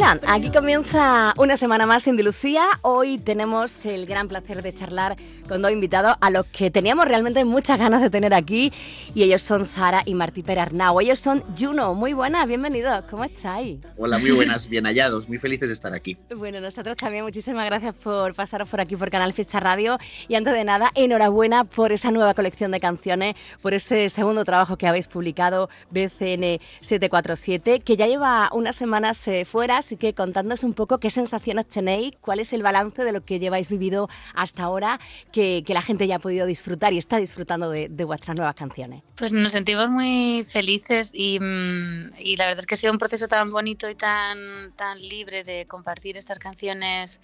Hola, 0.00 0.20
aquí 0.28 0.50
comienza 0.50 1.34
una 1.38 1.56
semana 1.56 1.84
más 1.84 2.06
en 2.06 2.16
Dilucía. 2.16 2.62
Hoy 2.82 3.18
tenemos 3.18 3.84
el 3.84 4.06
gran 4.06 4.28
placer 4.28 4.62
de 4.62 4.72
charlar 4.72 5.16
con 5.48 5.60
dos 5.60 5.72
invitados 5.72 6.14
a 6.20 6.30
los 6.30 6.46
que 6.46 6.70
teníamos 6.70 7.08
realmente 7.08 7.44
muchas 7.44 7.80
ganas 7.80 8.00
de 8.00 8.08
tener 8.08 8.32
aquí 8.32 8.72
y 9.12 9.24
ellos 9.24 9.42
son 9.42 9.66
Zara 9.66 10.02
y 10.06 10.14
Martí 10.14 10.44
Perarnau. 10.44 11.00
Ellos 11.00 11.18
son 11.18 11.42
Juno. 11.58 11.94
Muy 11.94 12.12
buenas, 12.12 12.46
bienvenidos. 12.46 13.06
¿Cómo 13.10 13.24
estáis? 13.24 13.80
Hola, 13.96 14.18
muy 14.18 14.30
buenas, 14.30 14.68
bien 14.68 14.84
hallados. 14.84 15.28
Muy 15.28 15.38
felices 15.38 15.68
de 15.68 15.74
estar 15.74 15.92
aquí. 15.92 16.16
Bueno, 16.36 16.60
nosotros 16.60 16.96
también 16.96 17.24
muchísimas 17.24 17.66
gracias 17.66 17.96
por 17.96 18.34
pasaros 18.34 18.68
por 18.68 18.80
aquí 18.80 18.94
por 18.94 19.10
Canal 19.10 19.32
Fiesta 19.32 19.58
Radio 19.58 19.98
y 20.28 20.36
antes 20.36 20.54
de 20.54 20.62
nada, 20.62 20.92
enhorabuena 20.94 21.64
por 21.64 21.90
esa 21.90 22.12
nueva 22.12 22.34
colección 22.34 22.70
de 22.70 22.78
canciones, 22.78 23.34
por 23.60 23.74
ese 23.74 24.10
segundo 24.10 24.44
trabajo 24.44 24.76
que 24.76 24.86
habéis 24.86 25.08
publicado, 25.08 25.68
BCN 25.90 26.60
747, 26.82 27.80
que 27.80 27.96
ya 27.96 28.06
lleva 28.06 28.48
unas 28.52 28.76
semanas 28.76 29.26
eh, 29.26 29.44
fuera 29.44 29.82
así 29.88 29.96
que 29.96 30.12
contándonos 30.12 30.64
un 30.64 30.74
poco 30.74 30.98
qué 30.98 31.10
sensaciones 31.10 31.66
tenéis, 31.66 32.12
cuál 32.20 32.40
es 32.40 32.52
el 32.52 32.62
balance 32.62 33.04
de 33.04 33.10
lo 33.10 33.24
que 33.24 33.38
lleváis 33.38 33.70
vivido 33.70 34.10
hasta 34.34 34.64
ahora, 34.64 35.00
que, 35.32 35.64
la 35.68 35.80
gente 35.80 36.06
ya 36.06 36.16
ha 36.16 36.18
podido 36.18 36.44
disfrutar 36.44 36.92
y 36.92 36.98
está 36.98 37.16
disfrutando 37.16 37.70
de, 37.70 37.88
vuestras 38.04 38.36
nuevas 38.36 38.54
canciones. 38.54 39.02
Pues 39.16 39.32
nos 39.32 39.52
sentimos 39.52 39.88
muy 39.88 40.44
felices 40.46 41.10
y, 41.14 41.38
mm, 41.40 42.12
y, 42.18 42.36
la 42.36 42.46
verdad 42.46 42.58
es 42.58 42.66
que 42.66 42.74
ha 42.74 42.76
sido 42.76 42.92
un 42.92 42.98
proceso 42.98 43.28
tan 43.28 43.50
bonito 43.50 43.88
y 43.88 43.94
tan, 43.94 44.72
tan 44.76 45.00
libre 45.00 45.42
de 45.44 45.66
compartir 45.66 46.18
estas 46.18 46.38
canciones 46.38 47.20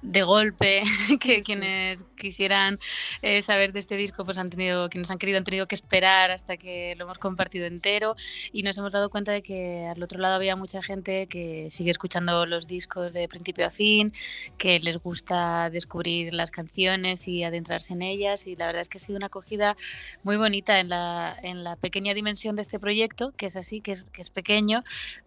de 0.00 0.22
golpe 0.22 0.82
que 1.20 1.42
quienes 1.42 2.04
quisieran 2.16 2.78
eh, 3.20 3.42
saber 3.42 3.72
de 3.72 3.80
este 3.80 3.96
disco 3.96 4.24
pues 4.24 4.38
han 4.38 4.48
tenido, 4.48 4.88
quienes 4.88 5.10
han 5.10 5.18
querido 5.18 5.38
han 5.38 5.44
tenido 5.44 5.66
que 5.66 5.74
esperar 5.74 6.30
hasta 6.30 6.56
que 6.56 6.94
lo 6.96 7.04
hemos 7.04 7.18
compartido 7.18 7.66
entero 7.66 8.16
y 8.52 8.62
nos 8.62 8.78
hemos 8.78 8.92
dado 8.92 9.10
cuenta 9.10 9.32
de 9.32 9.42
que 9.42 9.86
al 9.86 10.02
otro 10.02 10.20
lado 10.20 10.36
había 10.36 10.56
mucha 10.56 10.80
gente 10.80 11.26
que 11.26 11.68
sigue 11.70 11.90
escuchando 11.98 12.46
los 12.46 12.68
discos 12.68 13.12
de 13.12 13.26
principio 13.26 13.66
a 13.66 13.70
fin, 13.70 14.12
que 14.56 14.78
les 14.78 14.98
gusta 14.98 15.68
descubrir 15.68 16.32
las 16.32 16.52
canciones 16.52 17.26
y 17.26 17.42
adentrarse 17.42 17.92
en 17.92 18.02
ellas. 18.02 18.46
Y 18.46 18.54
la 18.54 18.66
verdad 18.66 18.82
es 18.82 18.88
que 18.88 18.98
ha 18.98 19.00
sido 19.00 19.16
una 19.16 19.26
acogida 19.26 19.76
muy 20.22 20.36
bonita 20.36 20.78
en 20.78 20.88
la, 20.88 21.36
en 21.42 21.64
la 21.64 21.74
pequeña 21.74 22.14
dimensión 22.14 22.54
de 22.54 22.62
este 22.62 22.78
proyecto, 22.78 23.32
que 23.36 23.46
es 23.46 23.56
así, 23.56 23.80
que 23.80 23.92
es, 23.92 24.04
que 24.12 24.22
es 24.22 24.30
pequeño, 24.30 24.84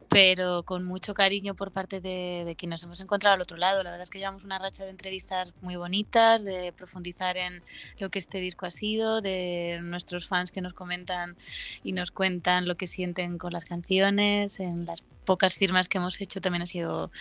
pero 0.08 0.64
con 0.64 0.86
mucho 0.86 1.14
cariño 1.14 1.56
por 1.56 1.72
parte 1.72 2.00
de, 2.00 2.44
de 2.46 2.56
quienes 2.56 2.80
nos 2.80 2.84
hemos 2.84 3.00
encontrado 3.02 3.36
al 3.36 3.42
otro 3.42 3.58
lado. 3.58 3.84
La 3.84 3.92
verdad 3.92 4.04
es 4.04 4.10
que 4.10 4.20
llevamos 4.20 4.46
una 4.46 4.58
racha 4.58 4.86
de 4.86 4.92
entrevistas 4.92 5.54
muy 5.62 5.76
bonitas, 5.76 6.44
de 6.46 6.72
profundizar 6.72 7.36
en 7.36 7.64
lo 8.00 8.10
que 8.10 8.20
este 8.20 8.40
disco 8.40 8.66
ha 8.66 8.72
sido, 8.72 9.22
de 9.22 9.80
nuestros 9.84 10.26
fans 10.28 10.52
que 10.54 10.62
nos 10.62 10.74
comentan 10.74 11.36
y 11.84 11.92
nos 11.92 12.12
cuentan 12.12 12.66
lo 12.66 12.76
que 12.76 12.88
sienten 12.88 13.38
con 13.38 13.52
las 13.52 13.66
canciones, 13.66 14.60
en 14.60 14.86
las 14.86 15.04
pocas 15.26 15.54
firmas 15.54 15.88
que 15.88 15.98
hemos 15.98 16.20
hecho 16.22 16.42
también 16.42 16.64
ha 16.64 16.66
sido 16.66 17.12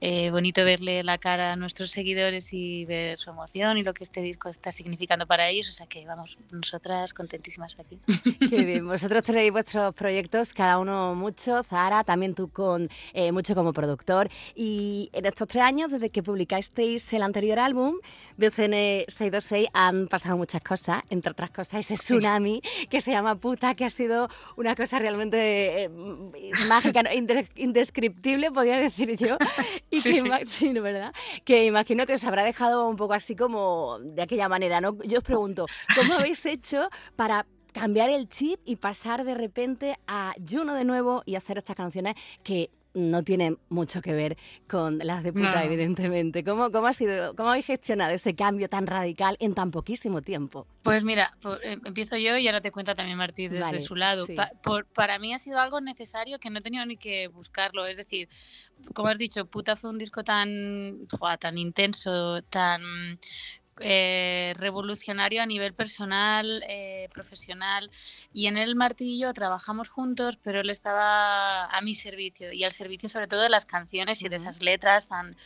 eh, 0.00 0.30
bonito 0.30 0.64
verle 0.64 1.02
la 1.02 1.18
cara 1.18 1.52
a 1.52 1.56
nuestros 1.56 1.90
seguidores 1.90 2.52
y 2.52 2.84
ver 2.84 3.18
su 3.18 3.30
emoción 3.30 3.78
y 3.78 3.82
lo 3.82 3.94
que 3.94 4.04
este 4.04 4.22
disco 4.22 4.48
está 4.48 4.70
significando 4.70 5.26
para 5.26 5.48
ellos. 5.48 5.68
O 5.68 5.72
sea 5.72 5.86
que 5.86 6.06
vamos, 6.06 6.38
nosotras 6.50 7.14
contentísimas 7.14 7.76
aquí. 7.78 7.98
Qué 8.50 8.64
bien, 8.64 8.86
vosotros 8.86 9.22
tenéis 9.22 9.52
vuestros 9.52 9.94
proyectos, 9.94 10.52
cada 10.52 10.78
uno 10.78 11.14
mucho, 11.14 11.62
Zara, 11.62 12.04
también 12.04 12.34
tú 12.34 12.48
con 12.48 12.88
eh, 13.12 13.32
mucho 13.32 13.54
como 13.54 13.72
productor. 13.72 14.28
Y 14.54 15.10
en 15.12 15.26
estos 15.26 15.48
tres 15.48 15.64
años, 15.64 15.90
desde 15.90 16.10
que 16.10 16.22
publicasteis 16.22 17.12
el 17.12 17.22
anterior 17.22 17.58
álbum, 17.58 17.96
BCN 18.36 19.04
626, 19.08 19.68
han 19.72 20.08
pasado 20.08 20.36
muchas 20.36 20.62
cosas, 20.62 21.02
entre 21.10 21.32
otras 21.32 21.50
cosas 21.50 21.80
ese 21.80 21.94
tsunami 21.94 22.62
que 22.88 23.00
se 23.00 23.10
llama 23.10 23.36
Puta, 23.36 23.74
que 23.74 23.84
ha 23.84 23.90
sido 23.90 24.28
una 24.56 24.74
cosa 24.74 24.98
realmente 24.98 25.84
eh, 25.84 25.90
mágica, 26.68 27.02
indescriptible, 27.56 28.50
podría 28.50 28.78
decir 28.78 29.16
yo, 29.16 29.36
y 29.90 30.02
que, 30.02 30.80
¿verdad? 30.80 31.12
que 31.44 31.64
imagino 31.64 32.06
que 32.06 32.14
os 32.14 32.24
habrá 32.24 32.44
dejado 32.44 32.88
un 32.88 32.96
poco 32.96 33.14
así 33.14 33.36
como 33.36 33.98
de 34.00 34.22
aquella 34.22 34.48
manera, 34.48 34.80
¿no? 34.80 34.96
Yo 35.04 35.18
os 35.18 35.24
pregunto, 35.24 35.66
¿cómo 35.94 36.14
habéis 36.14 36.44
hecho 36.46 36.88
para 37.16 37.46
cambiar 37.72 38.10
el 38.10 38.28
chip 38.28 38.60
y 38.64 38.76
pasar 38.76 39.24
de 39.24 39.34
repente 39.34 39.98
a 40.06 40.34
Juno 40.48 40.74
de 40.74 40.84
nuevo 40.84 41.22
y 41.24 41.36
hacer 41.36 41.58
estas 41.58 41.76
canciones 41.76 42.14
que 42.42 42.70
no 42.94 43.22
tienen 43.22 43.58
mucho 43.68 44.02
que 44.02 44.12
ver 44.12 44.36
con 44.68 44.98
las 44.98 45.22
de 45.22 45.32
puta, 45.32 45.64
evidentemente. 45.64 46.42
¿Cómo, 46.44 46.70
cómo, 46.70 46.86
ha 46.86 46.92
sido, 46.92 47.34
¿Cómo 47.36 47.50
habéis 47.50 47.66
gestionado 47.66 48.12
ese 48.12 48.34
cambio 48.34 48.68
tan 48.68 48.86
radical 48.86 49.36
en 49.40 49.54
tan 49.54 49.70
poquísimo 49.70 50.22
tiempo? 50.22 50.66
Pues 50.82 51.04
mira, 51.04 51.36
eh, 51.62 51.78
empiezo 51.84 52.16
yo 52.16 52.36
y 52.36 52.46
ahora 52.48 52.60
te 52.60 52.70
cuenta 52.70 52.94
también 52.94 53.18
Martí 53.18 53.48
desde 53.48 53.80
su 53.80 53.94
lado. 53.96 54.26
por, 54.62 54.86
para 54.86 55.18
mí 55.18 55.32
ha 55.32 55.38
sido 55.38 55.60
algo 55.60 55.80
necesario 55.80 56.38
que 56.38 56.50
no 56.50 56.58
he 56.58 56.62
tenido 56.62 56.84
ni 56.86 56.96
que 56.96 57.28
buscarlo. 57.28 57.86
Es 57.86 57.96
decir, 57.96 58.28
como 58.94 59.08
has 59.08 59.18
dicho, 59.18 59.46
puta 59.46 59.76
fue 59.76 59.90
un 59.90 59.98
disco 59.98 60.24
tan, 60.24 61.06
tan 61.38 61.58
intenso, 61.58 62.42
tan 62.42 62.82
eh, 63.82 64.54
revolucionario 64.58 65.42
a 65.42 65.46
nivel 65.46 65.74
personal, 65.74 66.62
eh, 66.68 67.08
profesional. 67.12 67.90
Y 68.32 68.46
en 68.46 68.56
el 68.56 68.76
martillo 68.76 69.32
trabajamos 69.32 69.88
juntos, 69.88 70.38
pero 70.42 70.60
él 70.60 70.70
estaba 70.70 71.66
a 71.66 71.80
mi 71.80 71.94
servicio 71.94 72.52
y 72.52 72.64
al 72.64 72.72
servicio 72.72 73.08
sobre 73.08 73.26
todo 73.26 73.42
de 73.42 73.48
las 73.48 73.64
canciones 73.64 74.22
y 74.22 74.28
de 74.28 74.36
esas 74.36 74.62
letras 74.62 75.08
tan, 75.08 75.36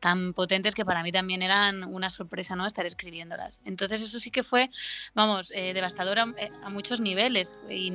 tan 0.00 0.32
potentes 0.34 0.74
que 0.74 0.84
para 0.84 1.02
mí 1.02 1.12
también 1.12 1.42
eran 1.42 1.84
una 1.84 2.10
sorpresa 2.10 2.56
no 2.56 2.66
estar 2.66 2.86
escribiéndolas. 2.86 3.60
Entonces 3.64 4.02
eso 4.02 4.18
sí 4.18 4.30
que 4.30 4.42
fue, 4.42 4.70
vamos, 5.14 5.52
eh, 5.54 5.72
devastador 5.72 6.18
a, 6.18 6.26
muchos 6.70 7.00
niveles 7.00 7.56
y, 7.68 7.92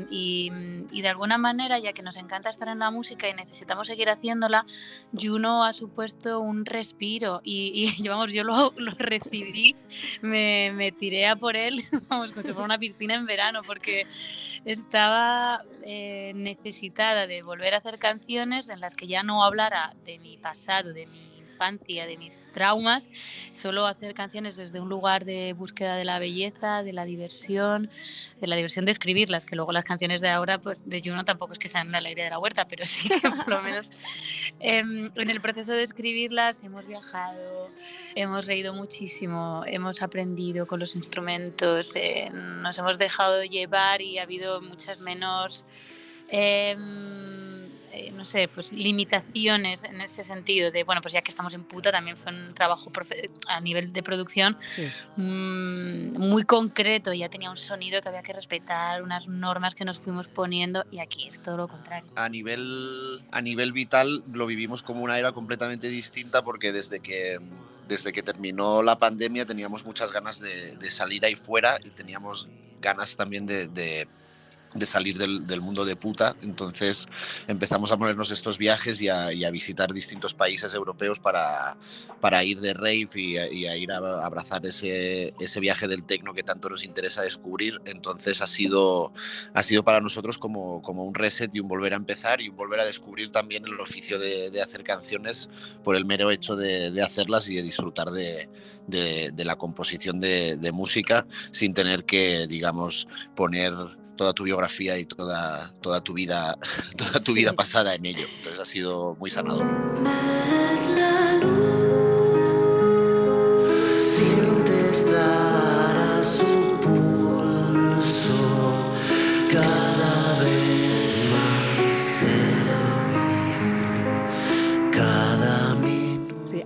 y, 0.92 1.02
de 1.02 1.10
alguna 1.10 1.38
manera, 1.38 1.80
ya 1.80 1.94
que 1.94 2.02
nos 2.02 2.18
encanta 2.18 2.50
estar 2.50 2.68
en 2.68 2.80
la 2.80 2.92
música 2.92 3.28
y 3.28 3.34
necesitamos 3.34 3.88
seguir 3.88 4.10
haciéndola, 4.10 4.66
Juno 5.14 5.64
ha 5.64 5.74
supuesto 5.74 6.40
un 6.40 6.66
respiro 6.66 7.42
y, 7.44 7.94
y 7.98 8.08
vamos, 8.08 8.32
yo 8.32 8.44
lo, 8.44 8.74
lo 8.78 8.92
recibí 8.98 9.76
me, 10.22 10.92
tiré 10.98 11.28
a 11.28 11.36
por 11.36 11.56
él, 11.56 11.76
vamos, 12.10 12.32
como 12.32 12.44
si 12.44 12.52
fuera 12.52 12.66
una 12.66 12.80
piscina 12.80 13.16
en 13.16 13.26
verano, 13.26 13.62
porque 13.66 14.06
estaba 14.66 15.64
eh, 15.84 16.32
necesitada 16.36 17.28
de 17.28 17.44
volver 17.44 17.74
a 17.74 17.78
hacer 17.78 18.00
canciones 18.00 18.70
en 18.70 18.80
las 18.80 18.96
que 18.96 19.08
ya 19.08 19.24
no 19.24 19.44
hablara 19.44 19.92
de 20.04 20.20
mi 20.20 20.38
pasado, 20.38 20.94
de 20.94 21.08
mi 21.08 21.39
infancia, 21.60 22.08
de 22.08 22.18
mis 22.18 22.48
traumas, 22.54 23.10
solo 23.52 23.86
hacer 23.86 24.14
canciones 24.14 24.56
desde 24.56 24.80
un 24.80 24.88
lugar 24.88 25.26
de 25.26 25.54
búsqueda 25.54 25.98
de 25.98 26.06
la 26.06 26.18
belleza, 26.18 26.84
de 26.84 26.94
la 26.94 27.04
diversión, 27.04 27.90
de 28.40 28.48
la 28.48 28.56
diversión 28.56 28.86
de 28.86 28.92
escribirlas, 28.92 29.46
que 29.46 29.58
luego 29.58 29.74
las 29.74 29.84
canciones 29.84 30.22
de 30.22 30.30
ahora, 30.30 30.62
pues 30.62 30.82
de 30.86 31.02
Juno 31.04 31.26
tampoco 31.26 31.52
es 31.52 31.60
que 31.60 31.68
sean 31.68 31.92
la 31.92 31.98
alegría 31.98 32.26
de 32.26 32.30
la 32.30 32.40
huerta, 32.40 32.66
pero 32.66 32.86
sí 32.86 33.10
que 33.10 33.30
por 33.30 33.50
lo 33.50 33.62
menos 33.62 33.92
em, 34.62 35.12
en 35.14 35.30
el 35.30 35.42
proceso 35.42 35.74
de 35.74 35.84
escribirlas 35.84 36.64
hemos 36.64 36.88
viajado, 36.88 37.70
hemos 38.16 38.48
reído 38.48 38.74
muchísimo, 38.74 39.64
hemos 39.68 40.02
aprendido 40.02 40.66
con 40.66 40.80
los 40.80 40.96
instrumentos, 40.96 41.94
eh, 41.96 42.30
nos 42.32 42.78
hemos 42.78 42.98
dejado 42.98 43.44
llevar 43.44 44.02
y 44.02 44.18
ha 44.18 44.24
habido 44.24 44.62
muchas 44.62 45.02
menos... 45.02 45.66
Em, 46.32 47.69
eh, 47.92 48.12
no 48.12 48.26
sé, 48.26 48.48
pues 48.48 48.72
limitaciones 48.72 49.84
en 49.84 50.02
ese 50.02 50.24
sentido 50.24 50.72
de, 50.72 50.84
bueno, 50.84 51.02
pues 51.02 51.14
ya 51.14 51.22
que 51.22 51.32
estamos 51.32 51.54
en 51.54 51.64
puta, 51.64 51.92
también 51.92 52.18
fue 52.18 52.32
un 52.32 52.54
trabajo 52.54 52.92
a 53.48 53.60
nivel 53.62 53.92
de 53.94 54.04
producción 54.04 54.58
mm, 55.16 56.18
muy 56.18 56.44
concreto, 56.44 57.14
ya 57.14 57.30
tenía 57.30 57.50
un 57.50 57.58
sonido 57.58 58.02
que 58.02 58.10
había 58.10 58.22
que 58.22 58.34
respetar, 58.34 59.02
unas 59.02 59.28
normas 59.28 59.76
que 59.76 59.86
nos 59.86 59.98
fuimos 59.98 60.28
poniendo 60.28 60.86
y 60.92 61.00
aquí 61.00 61.28
es 61.28 61.42
todo 61.42 61.58
lo 61.58 61.68
contrario. 61.68 62.12
A 62.16 62.30
nivel, 62.30 63.24
a 63.32 63.42
nivel 63.42 63.72
vital 63.72 64.24
lo 64.32 64.46
vivimos 64.46 64.84
como 64.84 65.04
una 65.04 65.18
era 65.18 65.32
completamente 65.32 65.90
distinta 65.90 66.44
porque 66.44 66.72
desde 66.72 67.00
que 67.00 67.40
desde 67.88 68.14
que 68.14 68.22
terminó 68.22 68.84
la 68.84 69.00
pandemia 69.00 69.48
teníamos 69.48 69.84
muchas 69.84 70.12
ganas 70.12 70.40
de, 70.40 70.92
salir 70.92 71.26
ahí 71.26 71.36
fuera 71.36 71.80
y 71.84 71.90
teníamos 71.90 72.48
ganas 72.82 73.16
también 73.16 73.48
de 73.48 73.68
de 73.68 74.08
salir 74.86 75.18
del, 75.18 75.62
mundo 75.62 75.86
de 75.86 75.96
puta. 75.96 76.36
Entonces 76.42 77.08
empezamos 77.48 77.92
a 77.92 77.98
ponernos 77.98 78.32
estos 78.32 78.58
viajes 78.58 79.02
y 79.02 79.10
a, 79.10 79.52
visitar 79.52 79.92
distintos 79.94 80.34
países 80.34 80.74
europeos 80.74 81.20
para, 81.20 81.76
para 82.22 82.44
ir 82.44 82.60
de 82.60 82.74
rave 82.74 83.10
y 83.16 83.38
a, 83.38 83.76
ir 83.76 83.92
a 83.92 84.26
abrazar 84.26 84.66
ese, 84.66 85.34
ese 85.40 85.60
viaje 85.60 85.88
del 85.88 86.04
tecno 86.04 86.34
que 86.34 86.44
tanto 86.44 86.70
nos 86.70 86.84
interesa 86.84 87.24
descubrir. 87.24 87.82
Entonces 87.86 88.42
ha 88.42 88.48
sido, 88.48 89.12
ha 89.54 89.64
sido 89.64 89.84
para 89.84 90.02
nosotros 90.02 90.38
como, 90.38 90.82
como 90.82 91.04
un 91.04 91.16
reset 91.16 91.50
y 91.54 91.60
un 91.60 91.68
volver 91.68 91.94
a 91.94 91.98
empezar 91.98 92.42
y 92.42 92.50
un 92.50 92.56
volver 92.56 92.80
a 92.80 92.86
descubrir 92.86 93.32
también 93.32 93.66
el 93.66 93.80
oficio 93.80 94.20
de, 94.20 94.60
hacer 94.60 94.84
canciones 94.84 95.50
por 95.86 95.96
el 95.96 96.04
mero 96.06 96.32
hecho 96.32 96.56
de, 96.56 97.02
hacerlas 97.02 97.48
y 97.50 97.56
de 97.56 97.64
disfrutar 97.64 98.10
de, 98.10 98.50
de 98.88 99.46
la 99.46 99.56
composición 99.56 100.20
de 100.20 100.72
música 100.74 101.26
sin 101.52 101.74
tener 101.74 102.06
que, 102.06 102.46
digamos, 102.48 103.08
poner 103.36 103.99
toda 104.20 104.34
tu 104.34 104.44
biografía 104.44 104.98
y 104.98 105.06
toda, 105.06 105.74
toda 105.80 106.02
tu 106.02 106.12
vida, 106.12 106.58
toda 106.98 107.24
tu 107.24 107.32
vida 107.32 107.54
pasada 107.54 107.96
en 107.96 108.06
ello. 108.06 108.28
Entonces 108.36 108.60
ha 108.60 108.66
sido 108.66 109.16
muy 109.16 109.32
sanador. 109.32 109.66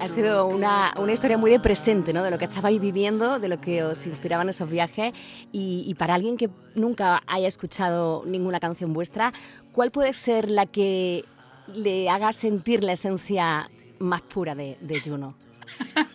Sido 0.07 0.45
una, 0.47 0.94
una, 0.97 1.13
historia 1.13 1.38
muy 1.38 1.51
de 1.51 1.59
presente, 1.59 2.13
¿no? 2.13 2.23
De 2.23 2.31
lo 2.31 2.38
que 2.38 2.45
estabais 2.45 2.79
viviendo, 2.79 3.39
de 3.39 3.47
lo 3.47 3.59
que 3.59 3.83
os 3.83 4.05
inspiraban 4.05 4.50
esos 4.50 4.69
viajes. 4.69 5.13
Y, 5.51 5.83
y, 5.88 5.94
para 5.95 6.15
alguien 6.15 6.38
que 6.38 6.50
nunca 6.75 7.21
haya 7.27 7.47
escuchado 7.47 8.23
ninguna 8.25 8.59
canción 8.59 8.94
vuestra, 8.94 9.33
¿cuál 9.71 9.91
puede 9.91 10.13
ser 10.13 10.51
la 10.51 10.65
que 10.65 11.25
le 11.73 12.09
haga 12.09 12.33
sentir 12.33 12.83
la 12.83 12.94
esencia 12.94 13.69
más 14.00 14.21
pura 14.21 14.55
de, 14.55 14.77
de 14.81 15.00
Juno? 15.01 15.35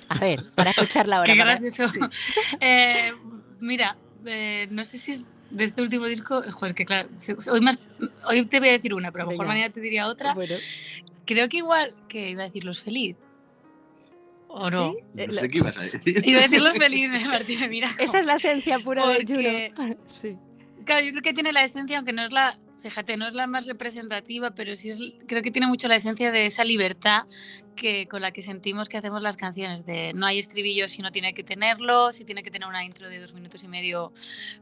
A 0.09 0.19
ver, 0.19 0.41
para 0.55 0.71
escucharla 0.71 1.19
ahora. 1.19 1.27
Qué 1.33 1.39
gracioso. 1.39 1.99
Eh, 2.61 3.13
mira, 3.61 3.97
eh, 4.27 4.67
no 4.71 4.85
sé 4.85 4.99
si 4.99 5.13
es 5.13 5.27
de 5.51 5.65
este 5.65 5.83
último 5.83 6.07
disco, 6.07 6.43
joder, 6.51 6.75
que 6.75 6.85
claro, 6.85 7.09
hoy, 7.51 7.61
más, 7.61 7.79
hoy 8.27 8.45
te 8.47 8.59
voy 8.59 8.69
a 8.69 8.73
decir 8.73 8.93
una, 8.95 9.11
pero 9.11 9.23
a 9.23 9.25
lo 9.27 9.31
mejor 9.31 9.47
mañana 9.47 9.73
te 9.73 9.81
diría 9.81 10.07
otra. 10.07 10.35
Creo 11.25 11.49
que 11.49 11.59
igual 11.59 11.95
que 12.09 12.31
iba 12.31 12.43
a 12.43 12.47
decir 12.47 12.65
Los 12.65 12.83
Feliz. 12.83 13.17
¿O 14.49 14.71
no? 14.71 14.95
No 15.15 15.35
sé 15.35 15.49
qué 15.49 15.59
ibas 15.59 15.79
a 15.79 15.83
decir. 15.83 16.23
Iba 16.27 16.41
a 16.41 16.43
decir 16.43 16.61
Los 16.61 16.75
Feliz 16.79 17.13
de 17.13 17.21
Martín 17.27 17.71
Mira. 17.71 17.91
Esa 17.99 18.19
es 18.21 18.27
la 18.27 18.35
esencia 18.35 18.79
pura 18.79 19.07
de 19.09 19.25
Juno. 19.27 19.97
Sí. 20.09 20.37
Claro, 20.85 21.05
yo 21.05 21.11
creo 21.11 21.23
que 21.23 21.35
tiene 21.35 21.53
la 21.53 21.63
esencia, 21.63 21.99
aunque 21.99 22.13
no 22.15 22.23
es 22.25 22.33
la 22.33 22.59
fíjate, 22.81 23.17
no 23.17 23.27
es 23.27 23.35
la 23.35 23.47
más 23.47 23.67
representativa, 23.67 24.51
pero 24.51 24.77
sí 24.77 24.91
es, 24.91 24.99
creo 25.27 25.43
que 25.43 25.51
tiene 25.51 25.67
mucho 25.67 25.89
la 25.89 25.97
esencia 25.97 26.33
de 26.33 26.47
esa 26.47 26.65
libertad 26.65 27.25
que, 27.75 28.09
con 28.09 28.21
la 28.21 28.33
que 28.33 28.43
sentimos 28.43 28.89
que 28.89 28.97
hacemos 28.97 29.23
las 29.23 29.37
canciones, 29.37 29.87
de 29.87 30.13
no 30.15 30.27
hay 30.27 30.39
estribillo 30.39 30.89
si 30.89 31.01
no 31.01 31.13
tiene 31.13 31.33
que 31.33 31.45
tenerlo, 31.45 32.13
si 32.13 32.25
tiene 32.25 32.43
que 32.43 32.51
tener 32.51 32.69
una 32.69 32.85
intro 32.85 33.09
de 33.09 33.21
dos 33.21 33.35
minutos 33.35 33.63
y 33.63 33.69
medio 33.69 34.13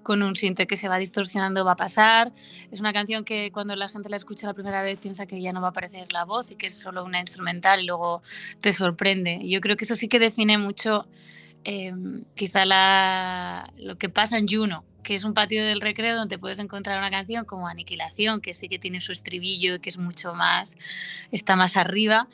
con 0.02 0.22
un 0.22 0.36
sinte 0.36 0.66
que 0.66 0.76
se 0.76 0.88
va 0.88 0.98
distorsionando 0.98 1.64
va 1.64 1.72
a 1.72 1.76
pasar. 1.76 2.32
Es 2.70 2.80
una 2.80 2.92
canción 2.92 3.24
que 3.24 3.50
cuando 3.52 3.74
la 3.74 3.88
gente 3.88 4.08
la 4.08 4.16
escucha 4.16 4.46
la 4.46 4.54
primera 4.54 4.82
vez 4.82 4.98
piensa 4.98 5.26
que 5.26 5.40
ya 5.40 5.52
no 5.52 5.60
va 5.60 5.68
a 5.68 5.70
aparecer 5.70 6.12
la 6.12 6.24
voz 6.24 6.50
y 6.50 6.56
que 6.56 6.66
es 6.66 6.78
solo 6.78 7.04
una 7.04 7.20
instrumental 7.20 7.80
y 7.80 7.86
luego 7.86 8.22
te 8.60 8.72
sorprende. 8.72 9.40
Yo 9.44 9.60
creo 9.60 9.76
que 9.76 9.84
eso 9.84 9.96
sí 9.96 10.08
que 10.08 10.18
define 10.18 10.58
mucho 10.58 11.06
eh, 11.66 11.92
quizá 12.36 12.64
la, 12.64 13.72
lo 13.76 13.98
que 13.98 14.08
pasa 14.08 14.38
en 14.38 14.46
Juno 14.48 14.84
que 15.06 15.14
es 15.14 15.22
un 15.22 15.34
patio 15.34 15.64
del 15.64 15.80
recreo 15.80 16.16
donde 16.16 16.36
puedes 16.36 16.58
encontrar 16.58 16.98
una 16.98 17.12
canción 17.12 17.44
como 17.44 17.68
Aniquilación, 17.68 18.40
que 18.40 18.54
sí 18.54 18.68
que 18.68 18.80
tiene 18.80 19.00
su 19.00 19.12
estribillo 19.12 19.76
y 19.76 19.78
que 19.78 19.88
es 19.88 19.98
mucho 19.98 20.34
más, 20.34 20.76
está 21.30 21.54
más 21.54 21.76
arriba, 21.76 22.26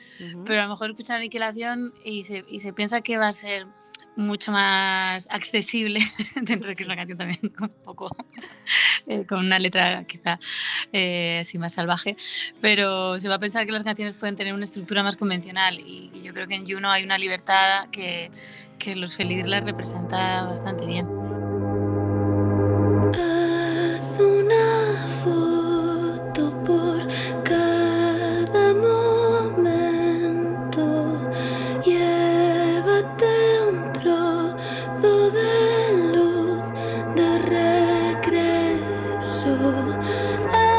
pero 0.47 0.61
a 0.61 0.65
lo 0.65 0.71
mejor 0.71 0.89
escuchar 0.89 1.19
Aniquilación 1.19 1.93
y 2.03 2.25
se, 2.25 2.47
y 2.49 2.61
se 2.61 2.73
piensa 2.73 3.03
que 3.03 3.19
va 3.19 3.29
a 3.29 3.33
ser 3.33 3.67
mucho 4.17 4.53
más 4.53 5.27
accesible, 5.31 6.01
dentro 6.43 6.69
de 6.69 6.77
que 6.77 6.83
es 6.83 6.87
una 6.87 6.97
canción 6.97 7.19
también 7.19 7.39
un 7.61 7.69
poco 7.85 8.11
eh, 9.07 9.25
con 9.27 9.41
una 9.41 9.59
letra 9.59 10.05
quizá 10.05 10.39
eh, 10.93 11.39
así 11.41 11.59
más 11.59 11.75
salvaje, 11.75 12.17
pero 12.61 13.19
se 13.21 13.29
va 13.29 13.37
a 13.37 13.39
pensar 13.39 13.67
que 13.67 13.73
las 13.73 13.85
canciones 13.85 14.15
pueden 14.15 14.37
tener 14.37 14.55
una 14.55 14.65
estructura 14.65 15.03
más 15.03 15.17
convencional 15.17 15.81
y, 15.81 16.11
yo 16.23 16.33
creo 16.33 16.47
que 16.47 16.55
en 16.55 16.65
Juno 16.65 16.89
hay 16.89 17.03
una 17.03 17.19
libertad 17.19 17.89
que, 17.91 18.31
que 18.79 18.95
los 18.95 19.17
felices 19.17 19.47
la 19.49 19.61
representa 19.61 20.45
bastante 20.45 20.87
bien. 20.87 21.22
I 40.15 40.72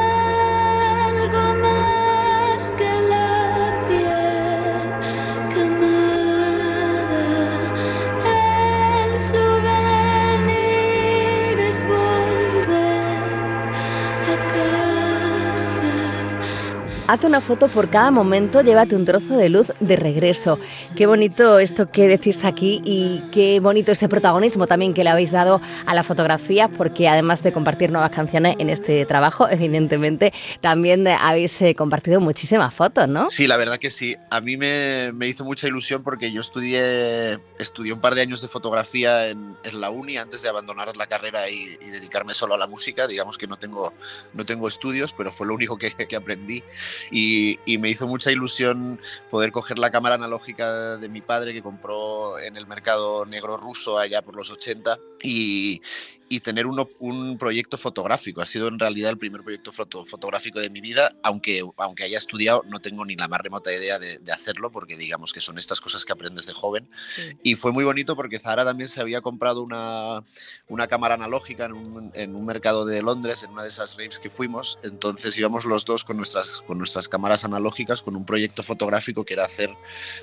Haz 17.05 17.25
una 17.25 17.41
foto 17.41 17.67
por 17.67 17.89
cada 17.89 18.11
momento, 18.11 18.61
llévate 18.61 18.95
un 18.95 19.03
trozo 19.03 19.35
de 19.35 19.49
luz 19.49 19.67
de 19.81 19.97
regreso. 19.97 20.57
Qué 20.95 21.05
bonito 21.05 21.59
esto 21.59 21.91
que 21.91 22.07
decís 22.07 22.45
aquí 22.45 22.81
y 22.85 23.21
qué 23.33 23.59
bonito 23.59 23.91
ese 23.91 24.07
protagonismo 24.07 24.67
también 24.67 24.93
que 24.93 25.03
le 25.03 25.09
habéis 25.09 25.31
dado 25.31 25.59
a 25.85 25.93
la 25.93 26.03
fotografía, 26.03 26.69
porque 26.69 27.09
además 27.09 27.43
de 27.43 27.51
compartir 27.51 27.91
nuevas 27.91 28.11
canciones 28.11 28.55
en 28.57 28.69
este 28.69 29.05
trabajo, 29.05 29.49
evidentemente 29.51 30.31
también 30.61 31.05
habéis 31.05 31.61
eh, 31.61 31.75
compartido 31.75 32.21
muchísimas 32.21 32.73
fotos, 32.73 33.09
¿no? 33.09 33.29
Sí, 33.29 33.47
la 33.47 33.57
verdad 33.57 33.79
que 33.79 33.91
sí. 33.91 34.15
A 34.29 34.39
mí 34.39 34.55
me, 34.55 35.11
hizo 35.27 35.43
mucha 35.43 35.67
ilusión 35.67 36.03
porque 36.03 36.31
yo 36.31 36.39
estudié, 36.39 37.37
estudié 37.59 37.91
un 37.91 37.99
par 37.99 38.15
de 38.15 38.21
años 38.21 38.41
de 38.41 38.47
fotografía 38.47 39.27
en, 39.27 39.57
la 39.73 39.89
uni 39.89 40.15
antes 40.15 40.41
de 40.41 40.47
abandonar 40.47 40.95
la 40.95 41.07
carrera 41.07 41.49
y, 41.49 41.75
dedicarme 41.83 42.33
solo 42.33 42.53
a 42.53 42.57
la 42.57 42.67
música. 42.67 43.07
Digamos 43.07 43.37
que 43.37 43.45
no 43.45 43.57
tengo, 43.57 43.93
no 44.33 44.45
tengo 44.45 44.69
estudios, 44.69 45.11
pero 45.11 45.33
fue 45.33 45.47
lo 45.47 45.53
único 45.53 45.77
que, 45.77 45.91
que 45.91 46.15
aprendí 46.15 46.63
y, 47.11 47.59
me 47.77 47.89
hizo 47.89 48.07
mucha 48.07 48.31
ilusión 48.31 48.99
poder 49.29 49.51
coger 49.51 49.79
la 49.79 49.91
cámara 49.91 50.15
analógica 50.15 50.97
de 50.97 51.09
mi 51.09 51.21
padre 51.21 51.53
que 51.53 51.61
compró 51.61 52.39
en 52.39 52.55
el 52.55 52.67
mercado 52.67 53.25
negro 53.25 53.57
ruso 53.57 53.97
allá 53.97 54.21
por 54.21 54.35
los 54.35 54.49
80 54.49 54.97
y, 55.21 55.81
y 56.29 56.39
tener 56.39 56.65
un 56.65 57.37
proyecto 57.37 57.77
fotográfico. 57.77 58.41
Ha 58.41 58.45
sido 58.45 58.67
en 58.67 58.79
realidad 58.79 59.11
el 59.11 59.17
primer 59.17 59.43
proyecto 59.43 59.71
fotográfico 59.71 60.59
de 60.59 60.69
mi 60.69 60.81
vida, 60.81 61.15
aunque, 61.23 61.63
aunque 61.77 62.03
haya 62.03 62.17
estudiado, 62.17 62.63
no 62.67 62.79
tengo 62.79 63.05
ni 63.05 63.15
la 63.15 63.27
más 63.27 63.41
remota 63.41 63.71
idea 63.71 63.99
de, 63.99 64.19
hacerlo, 64.31 64.71
porque 64.71 64.97
digamos 64.97 65.31
que 65.31 65.41
son 65.41 65.59
estas 65.59 65.79
cosas 65.79 66.05
que 66.05 66.13
aprendes 66.13 66.47
de 66.47 66.53
joven. 66.53 66.89
Y 67.43 67.55
fue 67.55 67.71
muy 67.71 67.83
bonito 67.83 68.15
porque 68.15 68.39
Zara 68.39 68.65
también 68.65 68.89
se 68.89 68.99
había 68.99 69.21
comprado 69.21 69.61
una, 69.61 70.23
una 70.67 70.87
cámara 70.87 71.15
analógica 71.15 71.65
en 71.65 71.73
un, 71.73 72.11
en 72.15 72.35
un, 72.35 72.45
mercado 72.45 72.85
de 72.85 73.01
Londres, 73.01 73.43
en 73.43 73.51
una 73.51 73.63
de 73.63 73.69
esas 73.69 73.95
raves 73.95 74.19
que 74.19 74.29
fuimos. 74.29 74.79
Entonces 74.83 75.37
íbamos 75.37 75.65
los 75.65 75.85
dos 75.85 76.03
con 76.03 76.17
nuestras, 76.17 76.63
con 76.65 76.79
nuestras 76.79 77.07
cámaras 77.07 77.45
analógicas, 77.45 78.01
con 78.01 78.15
un 78.15 78.25
proyecto 78.25 78.63
fotográfico 78.63 79.23
que 79.23 79.35
era 79.35 79.45
hacer 79.45 79.73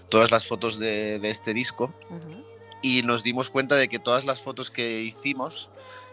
todas 0.09 0.31
las 0.31 0.47
fotos 0.47 0.79
de, 0.79 1.21
de 1.21 1.31
este 1.31 1.55
disco. 1.55 1.95
Y 2.83 3.03
nos 3.03 3.23
dimos 3.23 3.51
cuenta 3.51 3.77
de 3.77 3.89
que 3.89 3.99
todas 3.99 4.25
las 4.25 4.41
fotos 4.41 4.71
que 4.71 5.03
hicimos 5.03 5.71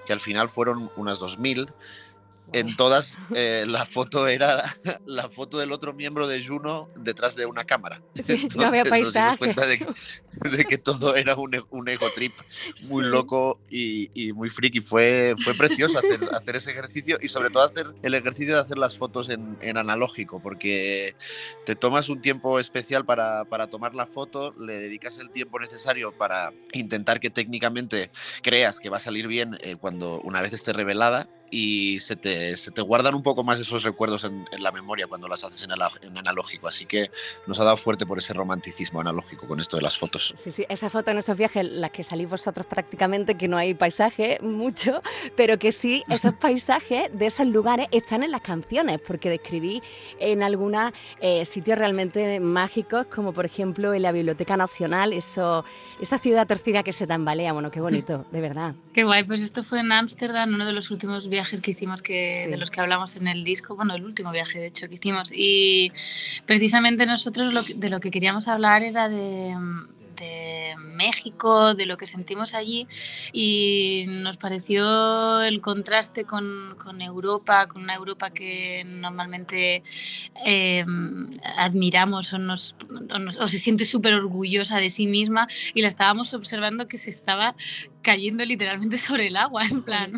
que 0.07 0.13
al 0.13 0.19
final 0.19 0.49
fueron 0.49 0.89
unas 0.95 1.19
2.000, 1.19 1.71
en 2.53 2.75
todas 2.75 3.17
eh, 3.35 3.65
la 3.67 3.85
foto 3.85 4.27
era 4.27 4.63
la 5.05 5.29
foto 5.29 5.57
del 5.57 5.71
otro 5.71 5.93
miembro 5.93 6.27
de 6.27 6.45
Juno 6.45 6.89
detrás 6.95 7.35
de 7.35 7.45
una 7.45 7.63
cámara. 7.63 8.01
no 8.55 8.65
había 8.65 8.83
paisaje. 8.83 9.37
Nos 9.47 9.55
dimos 9.55 9.55
cuenta 9.55 9.65
de, 10.57 10.65
que 10.65 10.77
todo 10.77 11.15
era 11.15 11.35
un, 11.35 11.51
un 11.71 11.89
ego 11.89 12.07
trip 12.13 12.33
muy 12.83 13.03
loco 13.03 13.59
y, 13.69 14.09
y, 14.13 14.33
muy 14.33 14.49
friki. 14.49 14.79
Fue, 14.79 15.35
fue 15.43 15.53
precioso 15.55 15.97
hacer, 15.97 16.23
hacer, 16.31 16.55
ese 16.55 16.71
ejercicio 16.71 17.17
y 17.21 17.29
sobre 17.29 17.49
todo 17.49 17.63
hacer 17.63 17.93
el 18.03 18.13
ejercicio 18.13 18.55
de 18.55 18.61
hacer 18.61 18.77
las 18.77 18.97
fotos 18.97 19.29
en, 19.29 19.57
en 19.61 19.77
analógico 19.77 20.39
porque 20.41 21.15
te 21.65 21.75
tomas 21.75 22.09
un 22.09 22.21
tiempo 22.21 22.59
especial 22.59 23.05
para, 23.05 23.45
para, 23.45 23.67
tomar 23.67 23.95
la 23.95 24.05
foto, 24.05 24.53
le 24.53 24.77
dedicas 24.77 25.17
el 25.17 25.29
tiempo 25.31 25.59
necesario 25.59 26.11
para 26.17 26.53
intentar 26.73 27.19
que 27.19 27.29
técnicamente 27.29 28.11
creas 28.41 28.79
que 28.79 28.89
va 28.89 28.97
a 28.97 29.01
salir 29.01 29.27
bien 29.27 29.57
eh, 29.61 29.75
cuando 29.75 30.21
una 30.21 30.41
vez 30.41 30.53
esté 30.53 30.73
revelada 30.73 31.27
y 31.49 31.99
se 31.99 32.15
te, 32.15 32.57
se 32.57 32.71
te, 32.71 32.81
guardan 32.81 33.15
un 33.15 33.23
poco 33.23 33.43
más 33.43 33.59
esos 33.59 33.83
recuerdos 33.83 34.23
en, 34.23 34.47
en 34.51 34.63
la 34.63 34.71
memoria 34.71 35.07
cuando 35.07 35.27
las 35.27 35.43
haces 35.43 35.63
en, 35.63 35.71
en, 35.71 36.17
analógico. 36.17 36.67
Así 36.67 36.85
que 36.85 37.09
nos 37.45 37.59
ha 37.59 37.63
dado 37.63 37.77
fuerte 37.77 38.05
por 38.05 38.17
ese 38.17 38.33
romanticismo 38.33 38.99
analógico 38.99 39.47
con 39.47 39.59
esto 39.59 39.77
de 39.77 39.83
las 39.83 39.97
fotos. 39.97 40.33
Sí, 40.37 40.51
sí, 40.51 40.65
esa 40.67 40.89
foto 40.89 41.11
en 41.11 41.17
esos 41.17 41.37
viajes, 41.37 41.65
las 41.65 41.91
que 41.91 42.03
salís 42.03 42.29
vosotros 42.29 42.65
prácticamente, 42.65 43.35
que 43.35 43.47
no 43.47 43.57
hay 43.57 43.73
paisaje 43.73 44.39
mucho, 44.41 45.01
pero 45.35 45.57
que 45.57 45.71
sí, 45.71 46.03
esos 46.09 46.33
paisajes 46.39 47.17
de 47.17 47.27
esos 47.27 47.47
lugares 47.47 47.87
están 47.91 48.23
en 48.23 48.31
las 48.31 48.41
canciones, 48.41 48.99
porque 49.05 49.29
describí 49.29 49.81
en 50.19 50.43
algunos 50.43 50.91
eh, 51.21 51.45
sitios 51.45 51.77
realmente 51.77 52.39
mágicos, 52.39 53.07
como 53.07 53.33
por 53.33 53.45
ejemplo 53.45 53.93
en 53.93 54.01
la 54.01 54.11
Biblioteca 54.11 54.57
Nacional, 54.57 55.13
eso, 55.13 55.63
esa 56.01 56.17
ciudad 56.17 56.45
torcida 56.45 56.83
que 56.83 56.93
se 56.93 57.07
tambalea. 57.07 57.53
Bueno, 57.53 57.71
qué 57.71 57.79
bonito, 57.79 58.25
de 58.31 58.41
verdad. 58.41 58.75
Qué 58.93 59.03
guay, 59.03 59.23
pues 59.23 59.41
esto 59.41 59.63
fue 59.63 59.79
en 59.79 59.91
Ámsterdam, 59.91 60.53
uno 60.53 60.65
de 60.65 60.73
los 60.73 60.91
últimos 60.91 61.29
viajes 61.29 61.36
viajes 61.37 61.61
que 61.61 61.71
hicimos 61.71 62.01
que, 62.01 62.47
de 62.49 62.57
los 62.57 62.71
que 62.71 62.81
hablamos 62.81 63.15
en 63.15 63.27
el 63.27 63.43
disco, 63.43 63.75
bueno, 63.75 63.93
el 63.93 64.03
último 64.03 64.31
viaje 64.31 64.59
de 64.59 64.67
hecho 64.67 64.89
que 64.89 64.95
hicimos. 64.95 65.31
Y 65.31 65.91
precisamente 66.47 67.05
nosotros 67.05 67.53
lo 67.53 67.61
de 67.61 67.89
lo 67.89 67.99
que 67.99 68.09
queríamos 68.09 68.47
hablar 68.47 68.81
era 68.81 69.07
de, 69.07 69.55
México, 70.77 71.73
de 71.75 71.85
lo 71.85 71.97
que 71.97 72.05
sentimos 72.05 72.53
allí 72.53 72.87
y 73.31 74.05
nos 74.07 74.37
pareció 74.37 75.41
el 75.41 75.61
contraste 75.61 76.23
con, 76.25 76.75
Europa, 76.99 77.67
con 77.67 77.83
una 77.83 77.95
Europa 77.95 78.31
que 78.31 78.83
normalmente 78.85 79.83
em, 80.45 81.29
admiramos 81.57 82.33
o, 82.33 82.39
nos, 82.39 82.75
o, 83.39 83.47
se 83.47 83.59
siente 83.59 83.85
súper 83.85 84.13
orgullosa 84.13 84.79
de 84.79 84.89
sí 84.89 85.07
misma 85.07 85.47
y 85.73 85.81
la 85.81 85.87
estábamos 85.87 86.33
observando 86.33 86.87
que 86.87 86.97
se 86.97 87.09
estaba 87.09 87.55
cayendo 88.01 88.45
literalmente 88.45 88.97
sobre 89.07 89.27
el 89.27 89.35
agua, 89.35 89.65
en 89.65 89.83
plan, 89.83 90.13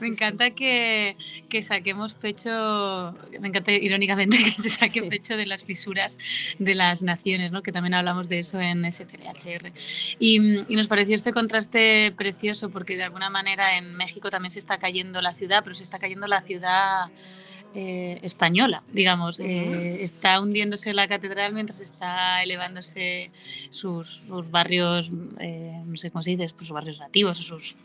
me 0.00 0.08
encanta 0.08 0.50
que, 0.50 1.16
que 1.48 1.62
saquemos 1.62 2.14
pecho, 2.14 3.14
me 3.40 3.48
encanta 3.48 3.72
irónicamente 3.72 4.38
que 4.56 4.62
se 4.62 4.70
saque 4.70 5.02
pecho 5.02 5.36
de 5.36 5.46
las 5.46 5.64
fisuras 5.64 6.18
de 6.58 6.74
las 6.74 7.02
naciones, 7.02 7.52
¿no? 7.52 7.62
que 7.62 7.72
también 7.72 7.94
hablamos 7.94 8.28
de 8.28 8.38
eso 8.38 8.60
en 8.60 8.84
STHR. 9.20 9.72
Y, 10.18 10.60
y, 10.72 10.76
nos 10.76 10.88
pareció 10.88 11.14
este 11.14 11.32
contraste 11.32 12.12
precioso 12.16 12.70
porque 12.70 12.96
de 12.96 13.04
alguna 13.04 13.30
manera 13.30 13.78
en 13.78 13.94
México 13.94 14.30
también 14.30 14.50
se 14.50 14.58
está 14.58 14.78
cayendo 14.78 15.20
la 15.20 15.32
ciudad, 15.32 15.62
pero 15.64 15.76
se 15.76 15.82
está 15.82 15.98
cayendo 15.98 16.26
la 16.26 16.42
ciudad 16.42 17.10
eh, 17.72 18.18
española, 18.22 18.82
digamos. 18.92 19.38
Eh, 19.38 20.02
está 20.02 20.40
hundiéndose 20.40 20.92
la 20.92 21.06
catedral 21.06 21.52
mientras 21.52 21.80
está 21.80 22.42
elevándose 22.42 23.30
sus, 23.70 24.24
barrios, 24.50 25.08
eh, 25.38 25.80
no 25.84 25.96
sé 25.96 26.10
cómo 26.10 26.24
se 26.24 26.30
dice, 26.30 26.52
pues 26.52 26.66
sus 26.66 26.72
barrios 26.72 26.98
nativos. 26.98 27.38
Sus, 27.38 27.76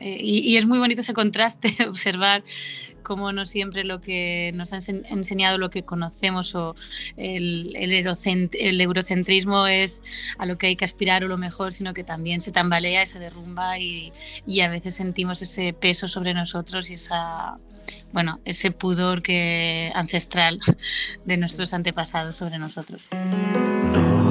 y, 0.00 0.56
es 0.56 0.66
muy 0.66 0.78
bonito 0.78 1.00
ese 1.00 1.14
contraste, 1.14 1.74
observar 1.88 2.42
cómo 3.02 3.32
no 3.32 3.46
siempre 3.46 3.84
lo 3.84 4.00
que 4.00 4.52
nos 4.54 4.72
han 4.72 4.80
enseñado, 5.06 5.56
lo 5.56 5.70
que 5.70 5.82
conocemos 5.82 6.54
o 6.54 6.76
el, 7.16 7.74
el, 7.74 7.92
el, 7.92 8.80
eurocentrismo 8.80 9.66
es 9.66 10.02
a 10.36 10.44
lo 10.44 10.58
que 10.58 10.66
hay 10.66 10.76
que 10.76 10.84
aspirar 10.84 11.24
o 11.24 11.28
lo 11.28 11.38
mejor, 11.38 11.72
sino 11.72 11.94
que 11.94 12.04
también 12.04 12.40
se 12.40 12.52
tambalea, 12.52 13.06
se 13.06 13.18
derrumba 13.18 13.78
y, 13.78 14.12
y 14.46 14.60
a 14.60 14.68
veces 14.68 14.94
sentimos 14.94 15.40
ese 15.40 15.72
peso 15.72 16.06
sobre 16.06 16.34
nosotros 16.34 16.90
y 16.90 16.94
esa 16.94 17.56
bueno, 18.12 18.40
ese 18.44 18.70
pudor 18.70 19.22
que 19.22 19.90
ancestral 19.94 20.60
de 21.24 21.36
nuestros 21.36 21.72
antepasados 21.72 22.36
sobre 22.36 22.58
nosotros. 22.58 23.08
No 23.12 24.27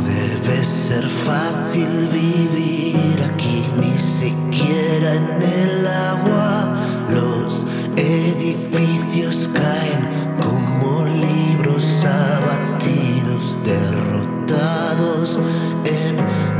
debe 0.47 0.63
ser 0.63 1.07
fácil 1.07 2.07
vivir 2.11 3.21
aquí, 3.23 3.65
ni 3.79 3.97
siquiera 3.97 5.13
en 5.13 5.41
el 5.41 5.87
agua. 5.87 6.75
Los 7.13 7.65
edificios 7.95 9.49
caen 9.53 10.37
como 10.39 11.05
libros 11.05 12.05
abatidos, 12.05 13.59
derrotados 13.63 15.39
en 15.85 16.15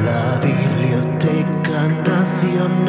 la 0.05 0.39
Biblioteca 0.39 1.87
Nacional, 2.05 2.86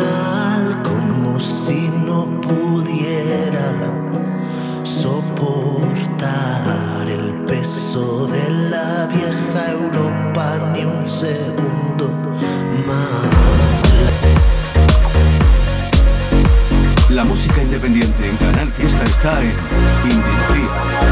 independiente 17.78 18.26
en 18.26 18.36
Canal 18.38 18.72
Fiesta 18.72 19.04
está 19.04 19.40
en 19.40 19.54
Indilucía. 20.10 21.07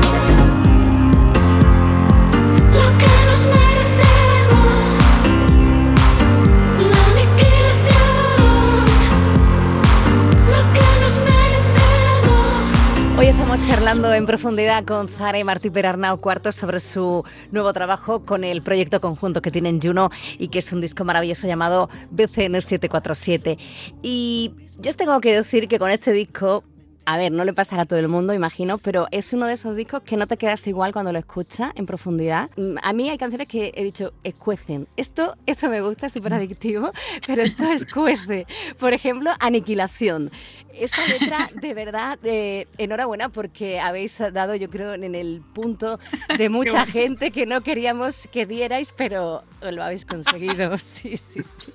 Estamos 13.56 13.74
charlando 13.74 14.12
en 14.12 14.26
profundidad 14.26 14.84
con 14.84 15.08
Zara 15.08 15.38
y 15.38 15.44
Martí 15.44 15.70
Perarnau 15.70 16.18
Cuarto 16.20 16.52
sobre 16.52 16.78
su 16.78 17.24
nuevo 17.52 17.72
trabajo 17.72 18.22
con 18.22 18.44
el 18.44 18.60
proyecto 18.60 19.00
conjunto 19.00 19.40
que 19.40 19.50
tienen 19.50 19.80
Juno 19.80 20.10
y 20.38 20.48
que 20.48 20.58
es 20.58 20.72
un 20.74 20.82
disco 20.82 21.04
maravilloso 21.04 21.46
llamado 21.46 21.88
BCN 22.10 22.60
747. 22.60 23.56
Y 24.02 24.52
yo 24.78 24.90
os 24.90 24.96
tengo 24.96 25.18
que 25.20 25.34
decir 25.34 25.68
que 25.68 25.78
con 25.78 25.90
este 25.90 26.12
disco 26.12 26.64
a 27.06 27.16
ver, 27.16 27.30
no 27.30 27.44
le 27.44 27.52
pasará 27.52 27.82
a 27.82 27.84
todo 27.86 28.00
el 28.00 28.08
mundo, 28.08 28.34
imagino, 28.34 28.78
pero 28.78 29.06
es 29.12 29.32
uno 29.32 29.46
de 29.46 29.52
esos 29.54 29.76
discos 29.76 30.02
que 30.02 30.16
no 30.16 30.26
te 30.26 30.36
quedas 30.36 30.66
igual 30.66 30.92
cuando 30.92 31.12
lo 31.12 31.20
escuchas 31.20 31.70
en 31.76 31.86
profundidad. 31.86 32.50
Mm, 32.56 32.78
a 32.82 32.92
mí 32.92 33.08
hay 33.08 33.16
canciones 33.16 33.46
que 33.46 33.72
he 33.76 33.84
dicho, 33.84 34.12
escuecen. 34.24 34.88
Esto, 34.96 35.36
esto 35.46 35.70
me 35.70 35.80
gusta, 35.80 36.06
es 36.06 36.12
súper 36.12 36.34
adictivo, 36.34 36.90
pero 37.26 37.42
esto 37.42 37.64
escuece. 37.64 38.46
Por 38.78 38.92
ejemplo, 38.92 39.30
Aniquilación. 39.38 40.32
Esa 40.78 41.06
letra, 41.06 41.50
de 41.54 41.74
verdad, 41.74 42.18
eh, 42.24 42.66
enhorabuena 42.78 43.28
porque 43.30 43.80
habéis 43.80 44.18
dado, 44.32 44.54
yo 44.54 44.68
creo, 44.68 44.94
en 44.94 45.14
el 45.14 45.42
punto 45.54 45.98
de 46.36 46.48
mucha 46.50 46.86
gente 46.86 47.30
que 47.30 47.46
no 47.46 47.62
queríamos 47.62 48.28
que 48.30 48.46
dierais, 48.46 48.92
pero 48.96 49.42
lo 49.60 49.82
habéis 49.82 50.04
conseguido. 50.04 50.76
Sí, 50.86 51.16
sí, 51.16 51.40
sí. 51.42 51.72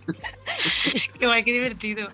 Qué 1.20 1.26
guay, 1.26 1.44
qué 1.44 1.54
divertido. 1.54 2.10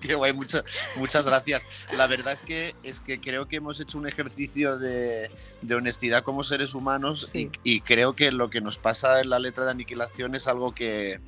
Qué 0.00 0.14
guay, 0.14 0.32
muchas, 0.32 0.64
muchas 0.96 1.26
gracias. 1.26 1.62
La 1.96 2.06
verdad 2.06 2.32
es 2.32 2.42
que 2.42 2.74
es 2.82 3.00
que 3.00 3.20
creo 3.20 3.48
que 3.48 3.56
hemos 3.56 3.80
hecho 3.80 3.98
un 3.98 4.06
ejercicio 4.06 4.78
de, 4.78 5.30
honestidad 5.74 6.22
como 6.22 6.44
seres 6.44 6.74
humanos 6.74 7.30
y, 7.64 7.80
creo 7.80 8.14
que 8.14 8.30
lo 8.32 8.50
que 8.50 8.60
nos 8.60 8.78
pasa 8.78 9.20
en 9.20 9.30
la 9.30 9.38
letra 9.38 9.64
de 9.64 9.72
aniquilación 9.72 10.34
es 10.34 10.46
algo 10.46 10.74
que, 10.74 11.20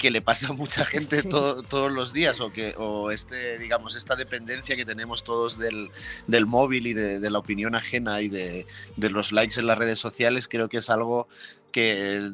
que 0.00 0.10
le 0.10 0.22
pasa 0.22 0.48
a 0.48 0.52
mucha 0.52 0.84
gente 0.86 1.22
todos 1.22 1.92
los 1.92 2.12
días 2.12 2.40
o 2.40 2.52
que 2.52 2.74
o 2.78 3.10
este 3.10 3.58
digamos 3.58 3.94
esta 3.94 4.16
dependencia 4.16 4.74
que 4.74 4.84
tenemos 4.84 5.22
todos 5.22 5.58
del, 5.58 5.90
del 6.26 6.46
móvil 6.46 6.86
y 6.86 6.94
de, 6.94 7.20
de, 7.20 7.30
la 7.30 7.38
opinión 7.38 7.74
ajena 7.74 8.22
y 8.22 8.28
de, 8.28 8.66
de, 8.96 9.10
los 9.10 9.30
likes 9.30 9.60
en 9.60 9.66
las 9.66 9.78
redes 9.78 9.98
sociales 9.98 10.48
creo 10.48 10.68
que 10.68 10.78
es 10.78 10.88
algo 10.88 11.28
que 11.70 12.30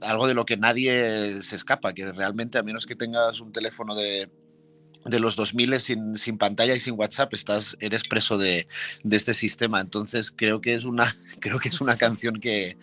algo 0.00 0.28
de 0.28 0.34
lo 0.34 0.46
que 0.46 0.56
nadie 0.56 1.42
se 1.42 1.56
escapa 1.56 1.92
que 1.92 2.10
realmente 2.12 2.56
a 2.56 2.62
menos 2.62 2.86
que 2.86 2.94
tengas 2.94 3.40
un 3.40 3.52
teléfono 3.52 3.94
de 3.94 4.30
de 5.04 5.20
los 5.20 5.36
2000 5.36 5.80
sin, 5.80 6.14
sin 6.16 6.38
pantalla 6.38 6.74
y 6.74 6.80
sin 6.80 6.94
WhatsApp, 6.98 7.32
estás, 7.32 7.76
eres 7.80 8.02
preso 8.02 8.36
de, 8.36 8.66
de, 9.04 9.16
este 9.16 9.32
sistema. 9.32 9.80
Entonces 9.80 10.32
creo 10.32 10.60
que 10.60 10.74
es 10.74 10.84
una, 10.84 11.16
creo 11.40 11.60
que 11.60 11.68
es 11.68 11.80
una 11.80 11.96
canción 11.96 12.40
que, 12.40 12.76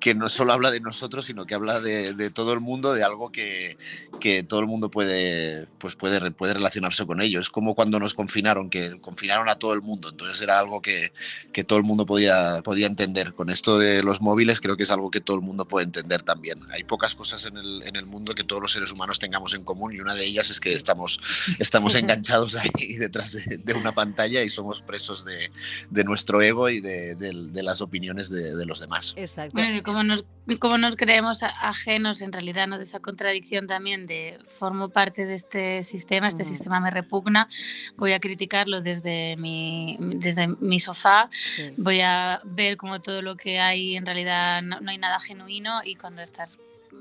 que 0.00 0.14
no 0.14 0.28
solo 0.28 0.52
habla 0.52 0.70
de 0.70 0.80
nosotros, 0.80 1.26
sino 1.26 1.46
que 1.46 1.54
habla 1.54 1.80
de, 1.80 2.14
de 2.14 2.30
todo 2.30 2.52
el 2.52 2.60
mundo, 2.60 2.94
de 2.94 3.02
algo 3.02 3.32
que, 3.32 3.76
que, 4.20 4.42
todo 4.42 4.60
el 4.60 4.66
mundo 4.66 4.90
puede, 4.90 5.66
pues 5.78 5.96
puede, 5.96 6.30
puede 6.30 6.54
relacionarse 6.54 7.04
con 7.04 7.20
ello. 7.20 7.40
Es 7.40 7.50
como 7.50 7.74
cuando 7.74 7.98
nos 7.98 8.14
confinaron, 8.14 8.70
que 8.70 9.00
confinaron 9.00 9.48
a 9.48 9.56
todo 9.56 9.72
el 9.72 9.82
mundo, 9.82 10.10
entonces 10.10 10.40
era 10.40 10.58
algo 10.58 10.80
que, 10.80 11.12
que, 11.52 11.64
todo 11.64 11.78
el 11.78 11.84
mundo 11.84 12.06
podía, 12.06 12.62
podía 12.62 12.86
entender. 12.86 13.34
Con 13.34 13.50
esto 13.50 13.78
de 13.78 14.02
los 14.02 14.20
móviles 14.20 14.60
creo 14.60 14.76
que 14.76 14.84
es 14.84 14.90
algo 14.90 15.10
que 15.10 15.20
todo 15.20 15.36
el 15.36 15.42
mundo 15.42 15.66
puede 15.66 15.86
entender 15.86 16.22
también. 16.22 16.60
Hay 16.70 16.84
pocas 16.84 17.14
cosas 17.14 17.44
en 17.46 17.56
el, 17.56 17.82
en 17.84 17.96
el 17.96 18.06
mundo 18.06 18.34
que 18.34 18.44
todos 18.44 18.62
los 18.62 18.72
seres 18.72 18.92
humanos 18.92 19.18
tengamos 19.18 19.54
en 19.54 19.64
común 19.64 19.92
y 19.92 20.00
una 20.00 20.14
de 20.14 20.24
ellas 20.24 20.50
es 20.50 20.60
que 20.60 20.70
estamos, 20.70 21.20
estamos 21.58 21.94
enganchados 21.96 22.54
ahí 22.54 22.96
detrás 22.98 23.32
de, 23.32 23.58
de 23.58 23.74
una 23.74 23.92
pantalla 23.92 24.42
y 24.42 24.50
somos 24.50 24.80
presos 24.80 25.24
de, 25.24 25.50
de 25.90 26.04
nuestro 26.04 26.40
ego 26.40 26.68
y 26.68 26.80
de, 26.80 27.16
de 27.16 27.62
las 27.62 27.80
opiniones 27.80 28.28
de, 28.30 28.66
los 28.66 28.80
demás. 28.80 29.14
Exacto 29.16 29.58
como 29.88 30.02
nos, 30.02 30.22
como 30.58 30.76
nos 30.76 30.96
creemos 30.96 31.42
ajenos 31.42 32.20
en 32.20 32.30
realidad 32.30 32.66
¿no? 32.66 32.76
de 32.76 32.84
esa 32.84 33.00
contradicción 33.00 33.66
también 33.66 34.04
de 34.04 34.38
formo 34.46 34.90
parte 34.90 35.24
de 35.24 35.34
este 35.34 35.82
sistema, 35.82 36.28
este 36.28 36.44
sistema 36.44 36.78
me 36.78 36.90
repugna, 36.90 37.48
voy 37.96 38.12
a 38.12 38.20
criticarlo 38.20 38.82
desde 38.82 39.38
mi, 39.38 39.96
desde 39.98 40.46
mi 40.46 40.78
sofá, 40.78 41.30
voy 41.78 42.02
a 42.02 42.38
ver 42.44 42.76
como 42.76 43.00
todo 43.00 43.22
lo 43.22 43.34
que 43.34 43.60
hay 43.60 43.96
en 43.96 44.04
realidad 44.04 44.60
no, 44.60 44.78
no 44.78 44.90
hay 44.90 44.98
nada 44.98 45.20
genuino 45.20 45.80
y 45.82 45.94
cuando 45.94 46.20
estás 46.20 46.58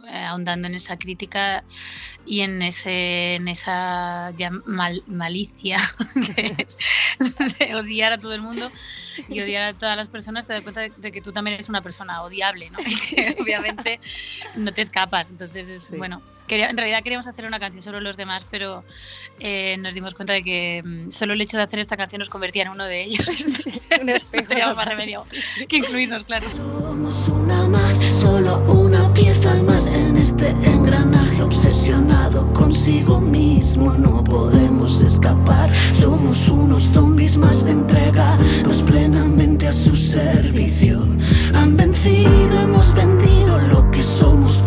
ahondando 0.10 0.68
en 0.68 0.76
esa 0.76 0.98
crítica 0.98 1.64
y 2.26 2.42
en, 2.42 2.62
ese, 2.62 3.36
en 3.36 3.48
esa 3.48 4.34
malicia 5.06 5.78
de, 7.60 7.76
odiar 7.76 8.14
a 8.14 8.18
todo 8.18 8.34
el 8.34 8.42
mundo 8.42 8.72
y 9.30 9.40
odiar 9.42 9.64
a 9.64 9.74
todas 9.74 9.96
las 9.96 10.10
personas, 10.10 10.46
te 10.46 10.54
das 10.54 10.62
cuenta 10.62 10.82
de, 10.82 11.12
que 11.12 11.22
tú 11.22 11.32
también 11.32 11.56
eres 11.56 11.70
una 11.70 11.82
persona 11.82 12.22
odiable, 12.22 12.70
¿no? 12.70 12.80
obviamente 13.42 14.00
no 14.56 14.74
te 14.74 14.82
escapas. 14.82 15.30
Entonces, 15.30 15.70
es, 15.70 15.90
bueno, 15.98 16.22
en 16.50 16.78
realidad 16.78 17.04
queríamos 17.04 17.28
hacer 17.28 17.46
una 17.46 17.60
canción 17.60 17.84
sobre 17.84 18.02
los 18.02 18.18
demás, 18.18 18.48
pero 18.50 18.84
eh, 19.40 19.78
nos 19.80 19.94
dimos 19.94 20.16
cuenta 20.16 20.34
de 20.34 20.44
que 20.44 20.82
mm, 20.86 21.12
solo 21.12 21.34
el 21.34 21.42
hecho 21.42 21.58
de 21.58 21.64
hacer 21.64 21.80
esta 21.80 21.98
canción 21.98 22.20
nos 22.20 22.30
convertía 22.30 22.64
en 22.64 22.70
uno 22.70 22.86
de 22.86 23.04
ellos. 23.04 23.26
no 24.04 24.44
teníamos 24.48 24.76
más 24.76 24.86
remedio 24.86 25.24
que 25.68 25.78
incluirnos, 25.78 26.24
claro. 26.24 26.48
Somos 26.50 27.28
una 27.30 27.67
solo 28.38 28.62
una 28.68 29.12
pieza 29.16 29.56
más 29.64 29.96
en 29.96 30.16
este 30.16 30.52
engranaje 30.64 31.42
obsesionado 31.42 32.54
consigo 32.54 33.20
mismo. 33.20 33.94
No 33.94 34.24
podemos 34.24 35.02
escapar, 35.02 35.72
somos 35.94 36.48
unos 36.48 36.84
zombies 36.94 37.36
más 37.36 37.66
entregados 37.66 38.84
plenamente 38.86 39.68
a 39.68 39.74
su 39.74 39.96
servicio. 39.96 41.00
Han 41.56 41.78
vencido, 41.78 42.60
hemos 42.62 42.94
vendido 42.94 43.58
lo 43.72 43.90
que 43.90 44.04
somos 44.04 44.62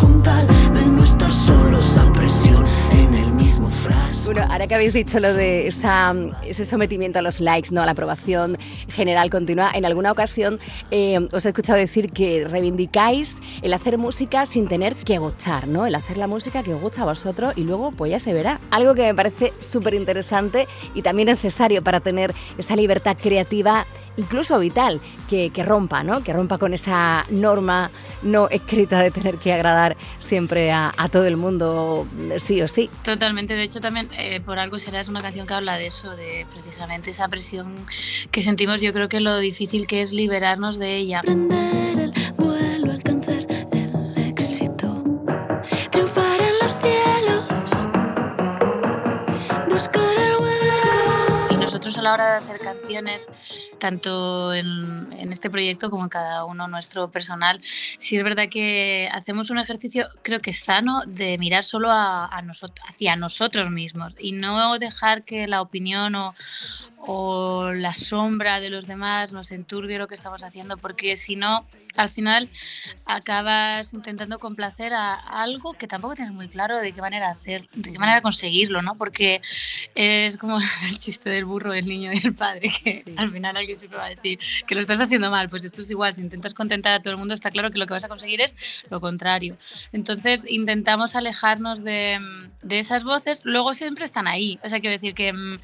que 4.34 4.74
habéis 4.74 4.92
dicho 4.92 5.18
lo 5.18 5.34
de 5.34 5.66
ese 5.66 6.64
sometimiento 6.64 7.18
a 7.18 7.22
los 7.22 7.40
likes, 7.40 7.70
¿no? 7.72 7.82
a 7.82 7.86
la 7.86 7.92
aprobación 7.92 8.56
general 8.88 9.28
continua, 9.28 9.72
en 9.74 9.84
alguna 9.84 10.12
ocasión 10.12 10.60
eh, 10.92 11.18
os 11.32 11.44
he 11.44 11.48
escuchado 11.48 11.78
decir 11.78 12.12
que 12.12 12.46
reivindicáis 12.46 13.40
el 13.62 13.72
hacer 13.74 13.98
música 13.98 14.46
sin 14.46 14.68
tener 14.68 14.94
que 14.94 15.18
gustar, 15.18 15.66
¿no? 15.66 15.86
El 15.86 15.94
hacer 15.96 16.16
la 16.16 16.28
música 16.28 16.62
que 16.62 16.74
os 16.74 16.80
gusta 16.80 17.02
a 17.02 17.06
vosotros 17.06 17.54
y 17.56 17.64
luego 17.64 17.90
pues 17.90 18.12
ya 18.12 18.20
se 18.20 18.32
verá. 18.32 18.60
Algo 18.70 18.94
que 18.94 19.02
me 19.02 19.14
parece 19.14 19.52
súper 19.58 19.94
interesante 19.94 20.68
y 20.94 21.02
también 21.02 21.26
necesario 21.26 21.82
para 21.82 21.98
tener 22.00 22.32
esa 22.56 22.76
libertad 22.76 23.16
creativa 23.20 23.86
incluso 24.16 24.58
vital, 24.58 25.00
que, 25.28 25.50
rompa, 25.64 26.02
¿no? 26.02 26.22
Que 26.22 26.32
rompa 26.32 26.58
con 26.58 26.74
esa 26.74 27.26
norma 27.30 27.90
no 28.22 28.48
escrita 28.48 29.02
de 29.02 29.10
tener 29.10 29.38
que 29.38 29.52
agradar 29.52 29.96
siempre 30.18 30.72
a, 30.72 30.92
todo 31.10 31.26
el 31.26 31.36
mundo, 31.36 32.06
sí 32.36 32.60
o 32.62 32.68
sí. 32.68 32.90
Totalmente, 33.02 33.54
de 33.54 33.62
hecho 33.62 33.80
también 33.80 34.08
eh, 34.16 34.40
por 34.40 34.58
algo 34.58 34.78
será 34.78 35.00
es 35.00 35.08
una 35.08 35.20
canción 35.20 35.46
que 35.46 35.54
habla 35.54 35.78
de 35.78 35.86
eso, 35.86 36.14
de 36.16 36.46
precisamente 36.52 37.10
esa 37.10 37.28
presión 37.28 37.74
que 38.30 38.42
sentimos, 38.42 38.80
yo 38.80 38.92
creo 38.92 39.08
que 39.08 39.20
lo 39.20 39.38
difícil 39.38 39.86
que 39.86 40.02
es 40.02 40.12
liberarnos 40.12 40.78
de 40.78 40.96
ella. 40.96 41.20
Hora 52.12 52.32
de 52.32 52.36
hacer 52.38 52.58
canciones, 52.58 53.28
tanto 53.78 54.52
en, 54.54 55.12
este 55.30 55.50
proyecto 55.50 55.90
como 55.90 56.04
en 56.04 56.08
cada 56.08 56.44
uno 56.44 56.66
nuestro 56.68 57.10
personal, 57.10 57.60
sí 57.98 58.16
es 58.16 58.24
verdad 58.24 58.48
que 58.50 59.08
hacemos 59.12 59.50
un 59.50 59.58
ejercicio, 59.58 60.08
creo 60.22 60.40
que 60.40 60.52
sano, 60.52 61.02
de 61.06 61.38
mirar 61.38 61.64
solo 61.64 61.90
a, 61.90 62.30
hacia 62.88 63.16
nosotros 63.16 63.70
mismos 63.70 64.16
y 64.18 64.32
no 64.32 64.78
dejar 64.78 65.24
que 65.24 65.46
la 65.46 65.62
opinión 65.62 66.14
o, 66.14 66.34
o 67.02 67.72
la 67.72 67.94
sombra 67.94 68.60
de 68.60 68.68
los 68.68 68.86
demás 68.86 69.32
nos 69.32 69.50
enturbie 69.52 69.98
lo 69.98 70.06
que 70.06 70.14
estamos 70.14 70.44
haciendo, 70.44 70.76
porque 70.76 71.16
si 71.16 71.34
no, 71.34 71.66
al 71.96 72.10
final 72.10 72.48
acabas 73.06 73.92
intentando 73.94 74.38
complacer 74.38 74.92
a 74.92 75.14
algo 75.14 75.72
que 75.72 75.86
tampoco 75.86 76.14
tienes 76.14 76.34
muy 76.34 76.48
claro 76.48 76.78
de 76.78 76.92
qué 76.92 77.00
manera 77.00 77.30
hacer, 77.30 77.68
de 77.74 77.92
qué 77.92 77.98
manera 77.98 78.20
conseguirlo, 78.20 78.82
¿no? 78.82 78.96
Porque 78.96 79.40
es 79.94 80.36
como 80.36 80.58
el 80.88 80.98
chiste 80.98 81.30
del 81.30 81.46
burro, 81.46 81.72
el 81.72 81.86
niño 81.86 82.12
y 82.12 82.18
el 82.18 82.34
padre, 82.34 82.70
que 82.82 83.02
al 83.16 83.30
final 83.30 83.56
alguien 83.56 83.78
siempre 83.78 83.98
va 83.98 84.06
a 84.06 84.10
decir 84.10 84.38
que 84.66 84.74
lo 84.74 84.80
estás 84.82 85.00
haciendo 85.00 85.30
mal, 85.30 85.48
pues 85.48 85.64
esto 85.64 85.80
es 85.80 85.90
igual, 85.90 86.12
si 86.14 86.20
intentas 86.20 86.52
contentar 86.52 86.92
a 86.92 87.00
todo 87.00 87.12
el 87.12 87.18
mundo 87.18 87.32
está 87.32 87.50
claro 87.50 87.70
que 87.70 87.78
lo 87.78 87.86
que 87.86 87.94
vas 87.94 88.04
a 88.04 88.08
conseguir 88.08 88.42
es 88.42 88.54
lo 88.90 89.00
contrario. 89.00 89.56
Entonces 89.92 90.44
intentamos 90.46 91.14
alejarnos 91.14 91.82
de, 91.82 92.18
de 92.62 92.78
esas 92.78 93.04
voces, 93.04 93.40
luego 93.44 93.72
siempre 93.72 94.04
están 94.04 94.28
ahí, 94.28 94.58
o 94.62 94.68
sea, 94.68 94.80
quiero 94.80 94.94
decir 94.94 95.14
que 95.14 95.32
mm, 95.32 95.58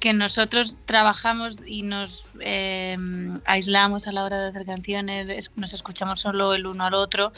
que 0.00 0.12
nosotros 0.12 0.76
trabajamos 0.84 1.62
y 1.66 1.82
nos 1.82 2.26
eh, 2.40 2.96
aislamos 3.46 4.06
a 4.06 4.12
la 4.12 4.24
hora 4.24 4.40
de 4.40 4.48
hacer 4.48 4.66
canciones, 4.66 5.50
nos 5.56 5.72
escuchamos 5.72 6.20
solo 6.20 6.54
el 6.54 6.66
uno 6.66 6.84
al 6.84 6.94
otro, 6.94 7.32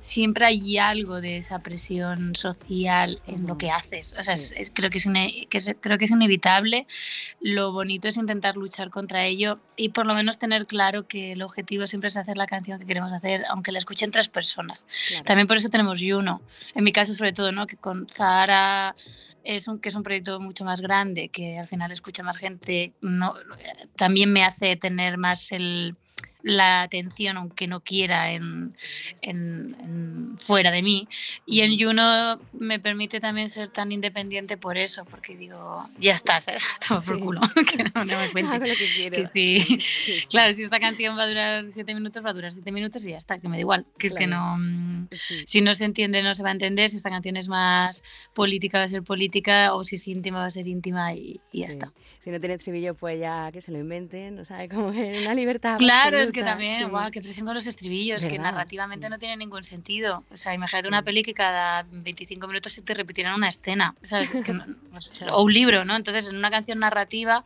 siempre 0.00 0.46
hay 0.46 0.78
algo 0.78 1.20
de 1.20 1.36
esa 1.36 1.60
presión 1.60 2.34
social 2.34 3.22
en 3.26 3.46
lo 3.46 3.56
que 3.56 3.70
haces. 3.70 4.14
O 4.18 4.22
sea, 4.22 4.34
creo, 4.72 4.90
que 4.90 4.98
es 4.98 5.70
creo 5.80 5.98
que 5.98 6.04
es 6.04 6.10
inevitable. 6.10 6.86
Lo 7.40 7.72
bonito 7.72 8.08
es 8.08 8.16
intentar 8.16 8.56
luchar 8.56 8.90
contra 8.90 9.24
ello 9.24 9.60
y 9.76 9.90
por 9.90 10.06
lo 10.06 10.14
menos 10.14 10.38
tener 10.38 10.66
claro 10.66 11.06
que 11.06 11.32
el 11.32 11.42
objetivo 11.42 11.86
siempre 11.86 12.08
es 12.08 12.16
hacer 12.16 12.36
la 12.36 12.46
canción 12.46 12.80
que 12.80 12.86
queremos 12.86 13.12
hacer, 13.12 13.44
aunque 13.48 13.72
la 13.72 13.78
escuchen 13.78 14.10
tres 14.10 14.28
personas. 14.28 14.86
También 15.24 15.46
por 15.46 15.56
eso 15.56 15.68
tenemos 15.68 16.00
Juno. 16.00 16.42
En 16.74 16.84
mi 16.84 16.92
caso, 16.92 17.14
sobre 17.14 17.32
todo, 17.32 17.52
¿no? 17.52 17.66
que 17.66 17.76
con 17.76 18.08
Zara 18.08 18.94
es 19.48 19.66
un, 19.66 19.78
que 19.78 19.88
es 19.88 19.94
un 19.94 20.02
proyecto 20.02 20.38
mucho 20.40 20.64
más 20.64 20.82
grande, 20.82 21.30
que 21.30 21.58
al 21.58 21.68
final 21.68 21.90
escucha 21.90 22.22
más 22.22 22.36
gente, 22.36 22.92
no, 23.00 23.34
también 23.96 24.30
me 24.30 24.44
hace 24.44 24.76
tener 24.76 25.16
más 25.16 25.50
el, 25.52 25.96
la 26.42 26.82
atención, 26.82 27.36
aunque 27.36 27.66
no 27.66 27.80
quiera, 27.80 28.32
en, 28.32 28.74
en, 29.22 30.36
fuera 30.38 30.70
de 30.70 30.82
mí. 30.82 31.08
Y 31.46 31.60
en 31.60 31.78
Juno 31.78 32.40
me 32.52 32.78
permite 32.78 33.20
también 33.20 33.48
ser 33.48 33.68
tan 33.68 33.92
independiente 33.92 34.56
por 34.56 34.78
eso, 34.78 35.04
porque 35.04 35.36
digo, 35.36 35.88
ya 35.98 36.14
está, 36.14 36.40
¿sabes? 36.40 36.64
por 37.06 37.20
culo, 37.20 37.40
que 37.76 37.84
no, 37.94 38.04
me 38.04 38.30
cuente. 38.32 38.58
que, 38.58 39.26
sí. 39.26 39.80
Claro, 40.30 40.52
si 40.54 40.62
esta 40.62 40.80
canción 40.80 41.18
va 41.18 41.24
a 41.24 41.28
durar 41.28 41.66
siete 41.68 41.94
minutos, 41.94 42.24
va 42.24 42.30
a 42.30 42.34
durar 42.34 42.52
siete 42.52 42.72
minutos 42.72 43.04
y 43.06 43.10
ya 43.10 43.18
está, 43.18 43.38
que 43.38 43.48
me 43.48 43.56
da 43.56 43.60
igual. 43.60 43.86
Que 43.98 44.08
es 44.08 44.14
que 44.14 44.26
no, 44.26 44.56
mm, 44.58 45.08
si 45.44 45.60
no 45.60 45.74
se 45.74 45.84
entiende, 45.84 46.22
no 46.22 46.34
se 46.34 46.42
va 46.42 46.50
a 46.50 46.52
entender. 46.52 46.90
Si 46.90 46.96
esta 46.96 47.10
canción 47.10 47.36
es 47.36 47.48
más 47.48 48.02
política, 48.34 48.78
va 48.78 48.84
a 48.84 48.88
ser 48.88 49.02
política, 49.02 49.74
o 49.74 49.84
si 49.84 49.96
es 49.96 50.06
íntima, 50.08 50.38
va 50.38 50.46
a 50.46 50.50
ser 50.50 50.66
íntima 50.66 51.14
y, 51.14 51.40
ya 51.52 51.66
está. 51.66 51.92
Si 52.20 52.30
no 52.30 52.40
tiene 52.40 52.54
estribillo, 52.56 52.94
pues 52.94 53.18
ya 53.18 53.50
que 53.52 53.60
se 53.60 53.72
lo 53.72 53.78
inventen, 53.78 54.36
¿no 54.36 54.44
sabe? 54.44 54.68
Como 54.68 54.90
es 54.90 55.18
una 55.18 55.34
libertad. 55.34 55.76
Claro, 55.78 56.18
es 56.28 56.32
que 56.32 56.42
también, 56.42 56.88
guau, 56.90 57.10
qué 57.10 57.20
presión 57.20 57.46
con 57.46 57.54
los 57.54 57.66
estribillos, 57.66 58.24
que 58.24 58.38
narrativamente 58.38 59.08
no 59.08 59.18
tiene 59.18 59.36
ningún 59.36 59.62
sentido. 59.62 60.24
O 60.30 60.36
sea, 60.36 60.54
imagínate 60.54 60.88
una 60.88 61.02
peli 61.02 61.22
que 61.22 61.34
cada 61.34 61.86
25 61.90 62.46
minutos 62.46 62.72
se 62.72 62.82
te 62.82 62.94
repitieran 62.94 63.34
una 63.34 63.48
escena, 63.48 63.94
¿sabes? 64.00 64.32
Es 64.32 64.42
que 64.42 64.52
o 65.32 65.42
un 65.42 65.52
libro, 65.52 65.84
¿no? 65.84 65.96
Entonces, 65.96 66.28
en 66.28 66.36
una 66.36 66.50
canción 66.50 66.78
narrativa, 66.78 67.44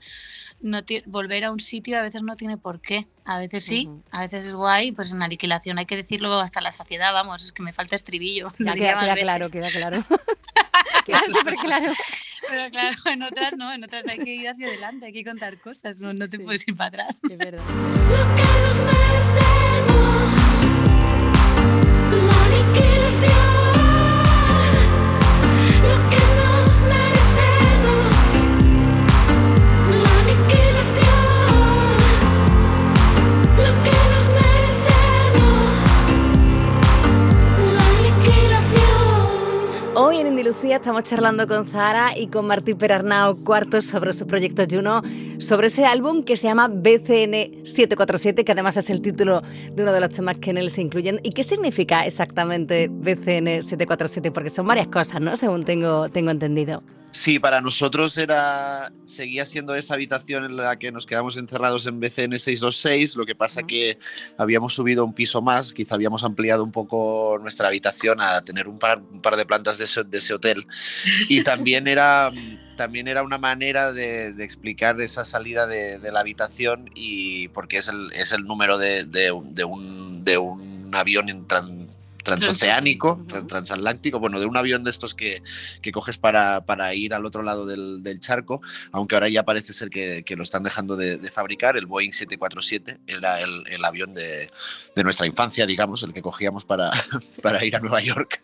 no 0.60 0.80
volver 1.06 1.44
a 1.44 1.50
un 1.50 1.60
sitio 1.60 1.98
a 1.98 2.02
veces 2.02 2.22
no 2.22 2.36
tiene 2.36 2.56
por 2.56 2.80
qué. 2.80 3.06
A 3.24 3.38
veces 3.38 3.64
sí, 3.64 3.88
a 4.10 4.20
veces 4.20 4.46
es 4.46 4.54
guay, 4.54 4.92
pues 4.92 5.12
en 5.12 5.22
aniquilación 5.22 5.78
hay 5.78 5.86
que 5.86 5.96
decirlo 5.96 6.40
hasta 6.40 6.60
la 6.60 6.72
saciedad, 6.72 7.12
vamos, 7.12 7.44
es 7.44 7.52
que 7.52 7.62
me 7.62 7.72
falta 7.72 7.96
estribillo. 7.96 8.48
queda, 8.58 9.16
claro, 9.16 9.50
queda 9.50 9.70
claro. 9.70 10.04
queda 11.04 11.20
súper 11.28 11.54
claro. 11.56 11.92
Pero 12.48 12.70
claro, 12.70 12.96
en 13.06 13.22
otras 13.22 13.56
no, 13.56 13.72
en 13.72 13.84
otras 13.84 14.06
hay 14.08 14.18
que 14.18 14.34
ir 14.34 14.48
hacia 14.48 14.66
adelante, 14.66 15.06
hay 15.06 15.12
que 15.12 15.24
contar 15.24 15.58
cosas, 15.58 16.00
no, 16.00 16.12
no 16.12 16.28
te 16.28 16.38
puedes 16.38 16.66
ir 16.66 16.74
para 16.74 16.88
atrás. 16.88 17.20
Es 17.28 17.38
verdad. 17.38 17.62
Estamos 41.02 41.08
charlando 41.08 41.48
con 41.48 41.66
Zara 41.66 42.16
y 42.16 42.28
con 42.28 42.46
Martí 42.46 42.74
Perarnao 42.74 43.36
Cuartos 43.42 43.86
sobre 43.86 44.12
su 44.12 44.26
proyecto 44.26 44.64
Juno, 44.70 45.02
sobre 45.40 45.66
ese 45.66 45.84
álbum 45.84 46.22
que 46.22 46.36
se 46.36 46.46
llama 46.46 46.68
BCN 46.68 47.66
747, 47.66 48.44
que 48.44 48.52
además 48.52 48.76
es 48.76 48.88
el 48.88 49.00
título 49.02 49.40
de 49.40 49.82
uno 49.82 49.92
de 49.92 50.00
los 50.00 50.10
temas 50.10 50.38
que 50.38 50.50
en 50.50 50.58
él 50.58 50.70
se 50.70 50.80
incluyen. 50.80 51.18
¿Y 51.24 51.32
qué 51.32 51.42
significa 51.42 52.06
exactamente 52.06 52.88
BCN 52.88 53.64
747? 53.64 54.30
Porque 54.30 54.50
son 54.50 54.66
varias 54.66 54.88
cosas, 54.88 55.20
¿no? 55.20 55.36
Según 55.36 55.64
tengo, 55.64 56.08
tengo 56.08 56.30
entendido. 56.30 56.82
Sí, 57.14 57.38
para 57.38 57.60
nosotros 57.60 58.16
era 58.16 58.90
seguía 59.04 59.44
siendo 59.44 59.74
esa 59.74 59.92
habitación 59.92 60.46
en 60.46 60.56
la 60.56 60.78
que 60.78 60.90
nos 60.90 61.04
quedamos 61.04 61.36
encerrados 61.36 61.86
en 61.86 62.00
BCN 62.00 62.38
626, 62.38 63.16
lo 63.16 63.26
que 63.26 63.34
pasa 63.34 63.64
que 63.64 63.98
habíamos 64.38 64.72
subido 64.72 65.04
un 65.04 65.12
piso 65.12 65.42
más, 65.42 65.74
quizá 65.74 65.96
habíamos 65.96 66.24
ampliado 66.24 66.64
un 66.64 66.72
poco 66.72 67.38
nuestra 67.38 67.68
habitación 67.68 68.22
a 68.22 68.40
tener 68.40 68.66
un 68.66 68.78
par, 68.78 69.02
un 69.12 69.20
par 69.20 69.36
de 69.36 69.44
plantas 69.44 69.76
de 69.76 69.84
ese, 69.84 70.04
de 70.04 70.16
ese, 70.16 70.32
hotel 70.32 70.66
y 71.28 71.42
también 71.42 71.88
era 71.88 72.30
también 72.76 73.06
era 73.06 73.22
una 73.22 73.38
manera 73.38 73.92
de, 73.92 74.28
explicar 74.42 75.00
esa 75.00 75.24
salida 75.24 75.66
de, 75.66 75.98
la 76.10 76.20
habitación 76.20 76.90
y 76.94 77.48
porque 77.48 77.78
es 77.78 77.88
el, 77.88 78.10
es 78.12 78.32
el 78.32 78.44
número 78.44 78.78
de, 78.78 79.04
de 79.04 79.30
un, 79.30 80.24
un, 80.26 80.90
avión 80.94 81.28
en, 81.28 81.46
transoceánico, 82.22 83.24
transatlántico, 83.48 84.20
bueno, 84.20 84.40
de 84.40 84.46
un 84.46 84.56
avión 84.56 84.84
de 84.84 84.90
estos 84.90 85.14
que, 85.14 85.42
que 85.80 85.92
coges 85.92 86.18
para, 86.18 86.64
para, 86.64 86.94
ir 86.94 87.14
al 87.14 87.24
otro 87.24 87.42
lado 87.42 87.66
del, 87.66 88.02
del, 88.02 88.20
charco, 88.20 88.60
aunque 88.92 89.14
ahora 89.14 89.28
ya 89.28 89.44
parece 89.44 89.72
ser 89.72 89.90
que, 89.90 90.22
que 90.24 90.36
lo 90.36 90.42
están 90.42 90.62
dejando 90.62 90.96
de, 90.96 91.18
fabricar, 91.30 91.76
el 91.76 91.86
Boeing 91.86 92.12
747 92.12 93.00
era 93.06 93.40
el, 93.40 93.64
el 93.68 93.84
avión 93.84 94.14
de, 94.14 94.50
de, 94.94 95.04
nuestra 95.04 95.26
infancia, 95.26 95.66
digamos, 95.66 96.02
el 96.02 96.12
que 96.12 96.22
cogíamos 96.22 96.64
para, 96.64 96.90
para 97.42 97.64
ir 97.64 97.76
a 97.76 97.80
Nueva 97.80 98.00
York. 98.00 98.38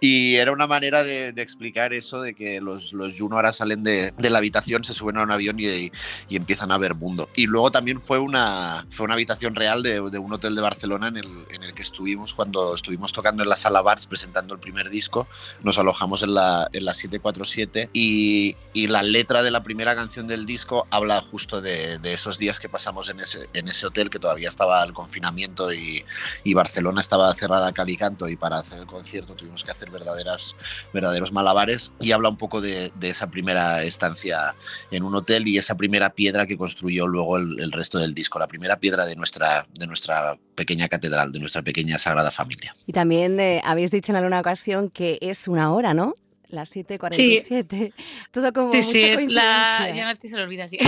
y 0.00 0.36
era 0.36 0.52
una 0.52 0.66
manera 0.66 1.02
de, 1.02 1.28
explicar 1.40 1.94
eso 1.94 2.20
de 2.20 2.34
que 2.34 2.60
los, 2.60 2.92
los 2.92 3.18
Juno 3.18 3.36
ahora 3.36 3.52
salen 3.52 3.82
de, 3.82 4.12
la 4.18 4.38
habitación, 4.38 4.84
se 4.84 4.92
suben 4.92 5.16
a 5.16 5.22
un 5.22 5.30
avión 5.30 5.58
y, 5.58 5.90
y, 6.28 6.36
empiezan 6.36 6.70
a 6.70 6.78
ver 6.78 6.94
mundo. 6.94 7.28
Y 7.34 7.46
luego 7.46 7.70
también 7.70 8.00
fue 8.00 8.18
una, 8.18 8.86
fue 8.90 9.04
una 9.04 9.14
habitación 9.14 9.54
real 9.54 9.82
de, 9.82 10.00
un 10.00 10.32
hotel 10.32 10.54
de 10.54 10.60
Barcelona 10.60 11.08
en 11.08 11.16
el, 11.16 11.46
en 11.50 11.62
el 11.62 11.74
que 11.74 11.82
estuvimos 11.82 12.34
cuando 12.34 12.74
estuvimos 12.74 12.99
estuvimos 13.00 13.12
tocando 13.12 13.42
en 13.42 13.48
la 13.48 13.56
sala 13.56 13.80
Bars 13.80 14.06
presentando 14.06 14.52
el 14.52 14.60
primer 14.60 14.90
disco, 14.90 15.26
nos 15.62 15.78
alojamos 15.78 16.22
en 16.22 16.34
la, 16.34 16.68
en 16.72 16.84
la 16.84 16.92
747 16.92 17.88
y, 17.94 18.56
y 18.74 18.88
la 18.88 19.02
letra 19.02 19.42
de 19.42 19.50
la 19.50 19.62
primera 19.62 19.94
canción 19.94 20.26
del 20.26 20.44
disco 20.44 20.86
habla 20.90 21.18
justo 21.22 21.62
de, 21.62 21.98
de 21.98 22.12
esos 22.12 22.36
días 22.36 22.60
que 22.60 22.68
pasamos 22.68 23.08
en 23.08 23.20
ese, 23.20 23.48
en 23.54 23.68
ese 23.68 23.86
hotel 23.86 24.10
que 24.10 24.18
todavía 24.18 24.48
estaba 24.48 24.82
el 24.82 24.92
confinamiento 24.92 25.72
y, 25.72 26.04
y 26.44 26.52
Barcelona 26.52 27.00
estaba 27.00 27.32
cerrada 27.34 27.68
a 27.68 27.72
calicanto 27.72 28.28
y 28.28 28.36
para 28.36 28.58
hacer 28.58 28.80
el 28.80 28.86
concierto 28.86 29.34
tuvimos 29.34 29.64
que 29.64 29.70
hacer 29.70 29.90
verdaderas, 29.90 30.54
verdaderos 30.92 31.32
malabares 31.32 31.92
y 32.00 32.12
habla 32.12 32.28
un 32.28 32.36
poco 32.36 32.60
de, 32.60 32.92
de 32.96 33.08
esa 33.08 33.30
primera 33.30 33.82
estancia 33.82 34.54
en 34.90 35.04
un 35.04 35.14
hotel 35.14 35.48
y 35.48 35.56
esa 35.56 35.74
primera 35.74 36.10
piedra 36.10 36.46
que 36.46 36.58
construyó 36.58 37.06
luego 37.06 37.38
el, 37.38 37.58
el 37.60 37.72
resto 37.72 37.98
del 37.98 38.12
disco, 38.12 38.38
la 38.38 38.48
primera 38.48 38.78
piedra 38.78 39.06
de 39.06 39.16
nuestra, 39.16 39.66
de 39.72 39.86
nuestra 39.86 40.36
pequeña 40.54 40.88
catedral, 40.88 41.32
de 41.32 41.38
nuestra 41.38 41.62
pequeña 41.62 41.98
sagrada 41.98 42.30
familia. 42.30 42.76
Y 42.90 42.92
también 42.92 43.38
eh, 43.38 43.62
habéis 43.64 43.92
dicho 43.92 44.10
en 44.10 44.16
alguna 44.16 44.40
ocasión 44.40 44.90
que 44.90 45.16
es 45.20 45.46
una 45.46 45.72
hora, 45.72 45.94
¿no? 45.94 46.16
Las 46.50 46.74
7.47. 46.74 47.66
Sí. 47.70 47.92
Todo 48.32 48.52
como. 48.52 48.72
Sí, 48.72 48.82
sí, 48.82 49.02
es 49.02 49.26
la. 49.28 49.90
Ya 49.94 50.04
Martí 50.04 50.28
se 50.28 50.36
lo 50.36 50.42
olvida 50.42 50.64
así. 50.64 50.78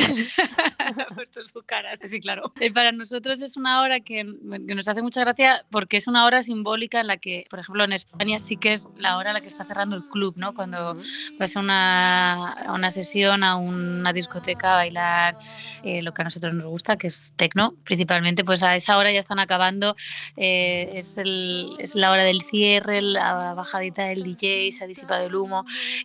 ha 0.78 1.06
puesto 1.14 1.46
su 1.46 1.62
cara, 1.62 1.96
sí, 2.04 2.20
claro. 2.20 2.52
Eh, 2.60 2.72
para 2.72 2.92
nosotros 2.92 3.40
es 3.42 3.56
una 3.56 3.82
hora 3.82 4.00
que, 4.00 4.26
que, 4.66 4.74
nos 4.74 4.88
hace 4.88 5.02
mucha 5.02 5.20
gracia 5.20 5.64
porque 5.70 5.96
es 5.96 6.06
una 6.06 6.24
hora 6.24 6.42
simbólica 6.42 7.00
en 7.00 7.06
la 7.06 7.16
que, 7.16 7.46
por 7.50 7.60
ejemplo, 7.60 7.84
en 7.84 7.92
España 7.92 8.38
sí 8.40 8.56
que 8.56 8.72
es 8.72 8.94
la 8.96 9.16
hora 9.16 9.30
en 9.30 9.34
la 9.34 9.40
que 9.40 9.48
está 9.48 9.64
cerrando 9.64 9.96
el 9.96 10.04
club, 10.08 10.34
¿no? 10.36 10.54
Cuando 10.54 10.96
vas 11.38 11.56
a 11.56 11.60
una, 11.60 12.52
a 12.52 12.72
una 12.72 12.90
sesión, 12.90 13.44
a 13.44 13.56
una 13.56 14.12
discoteca 14.12 14.74
a 14.74 14.76
bailar 14.76 15.38
eh, 15.84 16.02
lo 16.02 16.12
que 16.12 16.22
a 16.22 16.24
nosotros 16.24 16.54
nos 16.54 16.66
gusta, 16.66 16.96
que 16.96 17.06
es 17.06 17.32
tecno, 17.36 17.74
principalmente, 17.84 18.44
pues 18.44 18.62
a 18.62 18.76
esa 18.76 18.96
hora 18.98 19.10
ya 19.10 19.20
están 19.20 19.38
acabando. 19.38 19.96
Eh, 20.36 20.90
es, 20.94 21.16
el, 21.18 21.74
es 21.78 21.94
la 21.94 22.10
hora 22.10 22.22
del 22.22 22.42
cierre, 22.42 23.02
la 23.02 23.54
bajadita 23.54 24.04
del 24.04 24.22
DJ, 24.22 24.72
se 24.72 24.84
ha 24.84 24.86
disipado 24.86 25.26
el 25.26 25.34
humo 25.34 25.51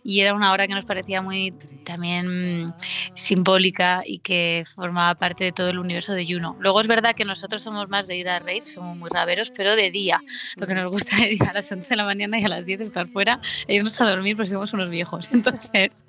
y 0.02 0.20
era 0.20 0.34
una 0.34 0.52
hora 0.52 0.66
que 0.66 0.74
nos 0.74 0.84
parecía 0.84 1.22
muy 1.22 1.52
también 1.84 2.74
simbólica 3.14 4.02
y 4.04 4.18
que 4.18 4.64
formaba 4.74 5.14
parte 5.14 5.44
de 5.44 5.52
todo 5.52 5.70
el 5.70 5.78
universo 5.78 6.12
de 6.12 6.26
Juno. 6.26 6.56
Luego 6.60 6.80
es 6.80 6.86
verdad 6.86 7.14
que 7.14 7.24
nosotros 7.24 7.62
somos 7.62 7.88
más 7.88 8.06
de 8.06 8.16
ir 8.16 8.28
a 8.28 8.38
rave, 8.38 8.62
somos 8.62 8.96
muy 8.96 9.08
raveros, 9.08 9.50
pero 9.56 9.74
de 9.74 9.90
día. 9.90 10.20
Lo 10.56 10.66
que 10.66 10.74
nos 10.74 10.86
gusta 10.86 11.16
es 11.24 11.40
ir 11.40 11.42
a 11.44 11.52
las 11.54 11.72
11 11.72 11.88
de 11.88 11.96
la 11.96 12.04
mañana 12.04 12.38
y 12.38 12.44
a 12.44 12.48
las 12.48 12.66
10 12.66 12.82
estar 12.82 13.08
fuera 13.08 13.40
e 13.66 13.76
irnos 13.76 14.00
a 14.00 14.08
dormir 14.10 14.36
porque 14.36 14.50
somos 14.50 14.72
unos 14.72 14.90
viejos. 14.90 15.32
Entonces, 15.32 16.04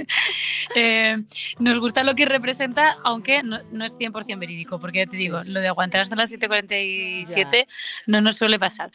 eh, 0.75 1.17
nos 1.59 1.79
gusta 1.79 2.03
lo 2.03 2.13
que 2.15 2.25
representa, 2.25 2.97
aunque 3.03 3.41
no, 3.43 3.59
no 3.71 3.85
es 3.85 3.97
100% 3.97 4.37
verídico, 4.37 4.79
porque 4.79 4.99
ya 4.99 5.05
te 5.05 5.17
digo, 5.17 5.41
lo 5.45 5.61
de 5.61 5.67
aguantar 5.67 6.01
hasta 6.01 6.15
las 6.15 6.31
7.47 6.31 7.67
no 8.07 8.21
nos 8.21 8.37
suele 8.37 8.59
pasar. 8.59 8.91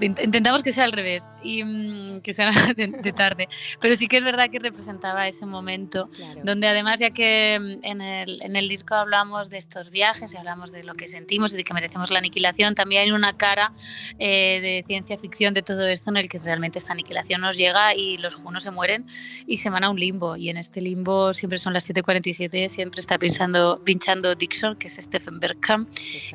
Intentamos 0.00 0.62
que 0.62 0.72
sea 0.72 0.84
al 0.84 0.92
revés 0.92 1.28
y 1.42 1.64
mmm, 1.64 2.20
que 2.20 2.32
sea 2.32 2.50
de, 2.76 2.86
de 2.86 3.12
tarde 3.12 3.48
pero 3.80 3.96
sí 3.96 4.08
que 4.08 4.18
es 4.18 4.24
verdad 4.24 4.50
que 4.50 4.58
representaba 4.58 5.28
ese 5.28 5.46
momento 5.46 6.08
claro. 6.08 6.40
donde 6.44 6.68
además 6.68 7.00
ya 7.00 7.10
que 7.10 7.58
mm, 7.60 7.84
en 7.84 8.00
el, 8.00 8.42
en 8.42 8.56
el, 8.56 8.68
disco 8.68 8.94
hablamos 8.94 9.50
de 9.50 9.58
estos 9.58 9.90
viajes 9.90 10.34
y 10.34 10.36
hablamos 10.36 10.72
de 10.72 10.84
lo 10.84 10.94
que 10.94 11.06
sentimos 11.06 11.52
y 11.52 11.56
de 11.56 11.64
que 11.64 11.74
merecemos 11.74 12.10
la 12.10 12.18
aniquilación, 12.18 12.74
también 12.74 13.02
hay 13.02 13.10
una 13.10 13.36
cara 13.36 13.72
eh, 14.18 14.60
de 14.60 14.84
ciencia 14.86 15.18
ficción 15.18 15.54
de 15.54 15.62
todo 15.62 15.86
esto 15.86 16.10
en 16.10 16.16
el 16.16 16.28
que 16.28 16.38
realmente 16.38 16.78
esta 16.78 16.92
aniquilación 16.92 17.40
nos 17.40 17.56
llega 17.56 17.94
y 17.94 18.18
los 18.18 18.34
junos 18.34 18.62
se 18.62 18.70
mueren 18.70 19.06
y 19.46 19.58
se 19.58 19.70
van 19.70 19.84
a 19.84 19.90
un 19.90 19.98
limbo 19.98 20.36
y 20.36 20.50
en 20.50 20.56
este 20.56 20.80
limbo 20.80 21.34
siempre 21.34 21.58
son 21.58 21.72
las 21.72 21.88
7.47, 21.88 22.68
siempre 22.68 23.00
está 23.00 23.18
pinchando, 23.18 23.80
pinchando 23.84 24.34
Dixon, 24.34 24.76
que 24.76 24.88
es 24.88 24.94
Stephen 24.94 25.40
Bergkamp 25.40 25.88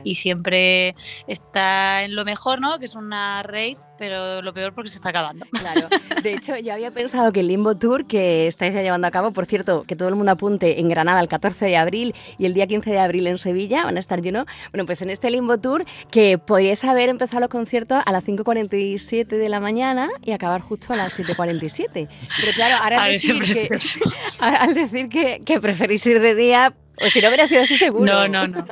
y 0.04 0.16
siempre 0.16 0.96
está 1.28 2.04
en 2.04 2.16
lo 2.16 2.26
mejor, 2.26 2.62
¿no? 2.62 2.80
que 2.80 2.86
es 2.86 2.96
una 2.96 3.44
rave 3.44 3.78
pero 4.02 4.42
lo 4.42 4.52
peor 4.52 4.74
porque 4.74 4.90
se 4.90 4.96
está 4.96 5.10
acabando. 5.10 5.46
Claro. 5.52 5.88
De 6.24 6.34
hecho, 6.34 6.58
yo 6.58 6.74
había 6.74 6.90
pensado 6.90 7.32
que 7.32 7.42
el 7.42 7.50
Limbo 7.50 7.78
Tour 7.78 8.08
que 8.08 8.48
estáis 8.48 8.74
ya 8.74 8.82
llevando 8.82 9.06
a 9.06 9.12
cabo, 9.12 9.32
por 9.32 9.46
cierto, 9.46 9.84
que 9.84 9.96
todo 9.96 10.10
el 10.10 10.16
mundo 10.16 10.32
apunte 10.32 10.80
en 10.80 10.90
Granada 10.90 11.20
el 11.20 11.28
14 11.28 11.66
de 11.66 11.78
abril 11.78 12.16
y 12.40 12.48
el 12.48 12.56
día 12.56 12.66
15 12.66 12.90
de 12.90 12.98
abril 12.98 13.28
en 13.28 13.38
Sevilla, 13.38 13.84
van 13.84 13.98
a 13.98 14.00
estar 14.00 14.20
lleno. 14.20 14.48
Bueno, 14.72 14.88
pues 14.88 15.04
en 15.04 15.12
este 15.12 15.30
Limbo 15.30 15.60
Tour 15.60 15.86
que 16.10 16.40
podríais 16.40 16.84
haber 16.84 17.10
empezado 17.10 17.42
los 17.42 17.50
conciertos 17.50 18.02
a 18.04 18.12
las 18.12 18.26
5.47 18.26 19.28
de 19.28 19.50
la 19.50 19.60
mañana 19.60 20.10
y 20.24 20.32
acabar 20.32 20.62
justo 20.62 20.94
a 20.94 20.96
las 20.96 21.20
7.47. 21.20 22.10
Pero 22.40 22.54
claro, 22.56 22.84
ahora 22.84 23.04
al 23.04 23.12
decir, 23.12 23.40
que, 23.44 23.70
al 24.40 24.74
decir 24.74 25.10
que, 25.10 25.44
que 25.46 25.60
preferís 25.60 26.04
ir 26.08 26.20
de 26.22 26.34
día, 26.34 26.74
o 27.00 27.08
si 27.12 27.22
no 27.22 27.28
hubiera 27.28 27.46
sido 27.46 27.62
así 27.62 27.78
seguro. 27.78 28.12
No, 28.12 28.28
no, 28.28 28.48
no. 28.48 28.66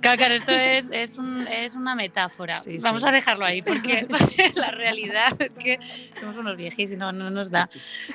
Claro, 0.00 0.34
esto 0.34 0.52
es, 0.52 0.88
es, 0.92 1.18
un, 1.18 1.46
es 1.46 1.74
una 1.74 1.94
metáfora. 1.94 2.58
Sí, 2.58 2.78
Vamos 2.78 3.02
sí. 3.02 3.08
a 3.08 3.12
dejarlo 3.12 3.44
ahí, 3.44 3.62
porque 3.62 4.06
la 4.54 4.70
realidad 4.70 5.40
es 5.40 5.54
que 5.54 5.78
somos 6.18 6.36
unos 6.36 6.56
viejis 6.56 6.92
y 6.92 6.96
no, 6.96 7.12
no 7.12 7.30
nos 7.30 7.50
da. 7.50 7.68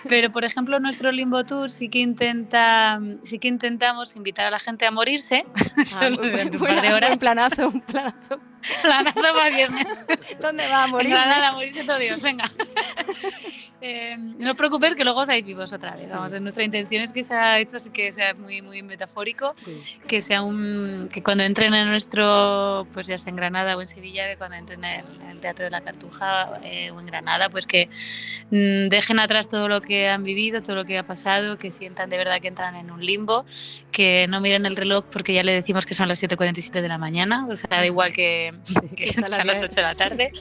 Pero, 0.08 0.32
por 0.32 0.46
ejemplo, 0.46 0.80
nuestro 0.80 1.12
Limbo 1.12 1.46
Tour 1.46 1.70
sí 1.70 1.90
que, 1.90 2.00
intenta, 2.00 3.00
sí 3.24 3.40
que 3.40 3.48
intentamos 3.48 4.16
invitar 4.16 4.48
a 4.48 4.52
la 4.52 4.60
gente 4.60 4.86
a 4.86 4.92
morirse 4.92 5.46
ah, 5.78 5.86
solo 5.86 6.18
durante 6.18 6.58
un 6.58 6.66
par 6.66 6.82
de 6.82 6.94
horas. 6.94 7.12
Un 7.14 7.20
planazo, 7.20 7.68
un 7.68 7.82
planazo. 7.82 8.40
Planazo 8.82 9.22
para 9.22 9.50
viernes. 9.52 10.04
¿Dónde 10.42 10.68
va 10.70 10.86
a 10.86 10.88
morir? 10.88 11.12
Nada, 11.12 11.50
a 11.50 11.52
morirse 11.54 11.84
todo 11.84 12.00
Dios, 12.00 12.24
venga. 12.24 12.52
Eh, 13.88 14.18
no 14.18 14.50
os 14.50 14.58
preocupéis 14.58 14.96
que 14.96 15.04
luego 15.04 15.22
os 15.22 15.28
vivos 15.28 15.72
otra 15.72 15.92
vez. 15.92 16.06
Sí. 16.06 16.10
Vamos, 16.12 16.34
nuestra 16.42 16.64
intención 16.64 17.04
es 17.04 17.14
que 17.14 17.22
sea 17.22 17.60
esto 17.60 17.78
sí 17.78 17.92
que 17.92 18.12
sea 18.12 18.34
muy 18.34 18.64
muy 18.64 18.82
metafórico, 18.82 19.54
sí. 19.64 19.80
que 20.08 20.24
sea 20.24 20.42
un 20.42 21.08
que 21.14 21.22
cuando 21.22 21.44
entren 21.44 21.72
en 21.76 21.90
nuestro 21.90 22.88
pues 22.94 23.06
ya 23.06 23.16
sea 23.20 23.30
en 23.30 23.36
Granada 23.36 23.78
o 23.78 23.82
en 23.82 23.86
Sevilla, 23.86 24.28
que 24.28 24.38
cuando 24.38 24.58
entren 24.58 24.84
el 24.84 25.40
Teatro 25.40 25.66
de 25.66 25.72
la 25.72 25.82
Cartuja 25.82 26.60
eh, 26.64 26.90
o 26.90 27.00
en 27.00 27.06
Granada, 27.06 27.50
pues 27.50 27.68
que 27.68 27.88
mmm, 28.50 28.88
dejen 28.90 29.20
atrás 29.20 29.50
todo 29.50 29.70
lo 29.70 29.82
que 29.82 30.10
han 30.10 30.24
vivido, 30.24 30.64
todo 30.64 30.78
lo 30.78 30.86
que 30.86 30.98
ha 30.98 31.06
pasado, 31.06 31.60
que 31.60 31.70
sientan 31.70 32.10
de 32.10 32.18
verdad 32.18 32.42
que 32.42 32.48
entran 32.48 32.76
en 32.76 32.90
un 32.90 33.06
limbo, 33.06 33.46
que 33.92 34.26
no 34.28 34.42
miren 34.42 34.66
el 34.66 34.76
reloj 34.76 35.06
porque 35.12 35.32
ya 35.32 35.44
le 35.44 35.54
decimos 35.54 35.86
que 35.86 35.94
son 35.94 36.08
las 36.08 36.24
7:47 36.24 36.82
de 36.82 36.88
la 36.88 36.98
mañana, 36.98 37.46
o 37.48 37.56
sea, 37.56 37.70
da 37.70 37.86
igual 37.86 38.12
que, 38.14 38.52
que 38.96 39.06
sean 39.14 39.46
las 39.46 39.62
8 39.62 39.76
de 39.76 39.82
la 39.84 39.94
tarde. 39.94 40.32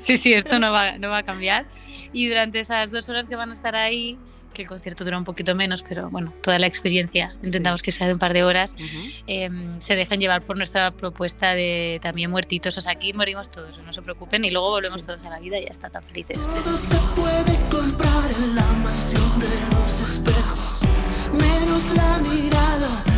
Sí, 0.00 0.16
sí, 0.16 0.32
esto 0.32 0.58
no 0.58 0.72
va 0.72 0.98
no 0.98 1.08
va 1.08 1.18
a 1.18 1.22
cambiar 1.22 1.66
y 2.12 2.28
durante 2.28 2.60
esas 2.60 2.90
dos 2.90 3.08
horas 3.08 3.26
que 3.26 3.36
van 3.36 3.50
a 3.50 3.52
estar 3.52 3.74
ahí, 3.76 4.18
que 4.52 4.62
el 4.62 4.68
concierto 4.68 5.04
dura 5.04 5.16
un 5.16 5.24
poquito 5.24 5.54
menos, 5.54 5.84
pero 5.88 6.10
bueno, 6.10 6.32
toda 6.42 6.58
la 6.58 6.66
experiencia 6.66 7.34
intentamos 7.42 7.82
que 7.82 7.92
sea 7.92 8.06
de 8.06 8.14
un 8.14 8.18
par 8.18 8.32
de 8.32 8.42
horas, 8.42 8.74
uh 8.74 8.82
-huh. 8.82 9.24
eh, 9.26 9.50
se 9.78 9.94
dejan 9.94 10.18
llevar 10.18 10.42
por 10.42 10.56
nuestra 10.56 10.90
propuesta 10.90 11.54
de 11.54 12.00
también 12.02 12.30
muertitos, 12.30 12.76
o 12.76 12.80
sea, 12.80 12.92
aquí 12.92 13.12
morimos 13.12 13.48
todos, 13.48 13.80
no 13.80 13.92
se 13.92 14.02
preocupen, 14.02 14.44
y 14.44 14.50
luego 14.50 14.70
volvemos 14.70 15.06
todos 15.06 15.22
a 15.24 15.30
la 15.30 15.38
vida 15.38 15.58
y 15.58 15.64
ya 15.64 15.70
está, 15.70 15.88
tan 15.90 16.02
felices. 16.02 16.48
Todo 16.64 16.76
se 16.76 16.96
puede 17.14 17.56
comprar 17.70 18.24
en 18.42 18.56
la 18.56 18.66
mansión 18.82 19.38
de 19.38 19.48
los 19.72 20.10
espejos, 20.10 20.80
menos 21.32 21.84
la 21.94 22.18
mirada 22.18 23.09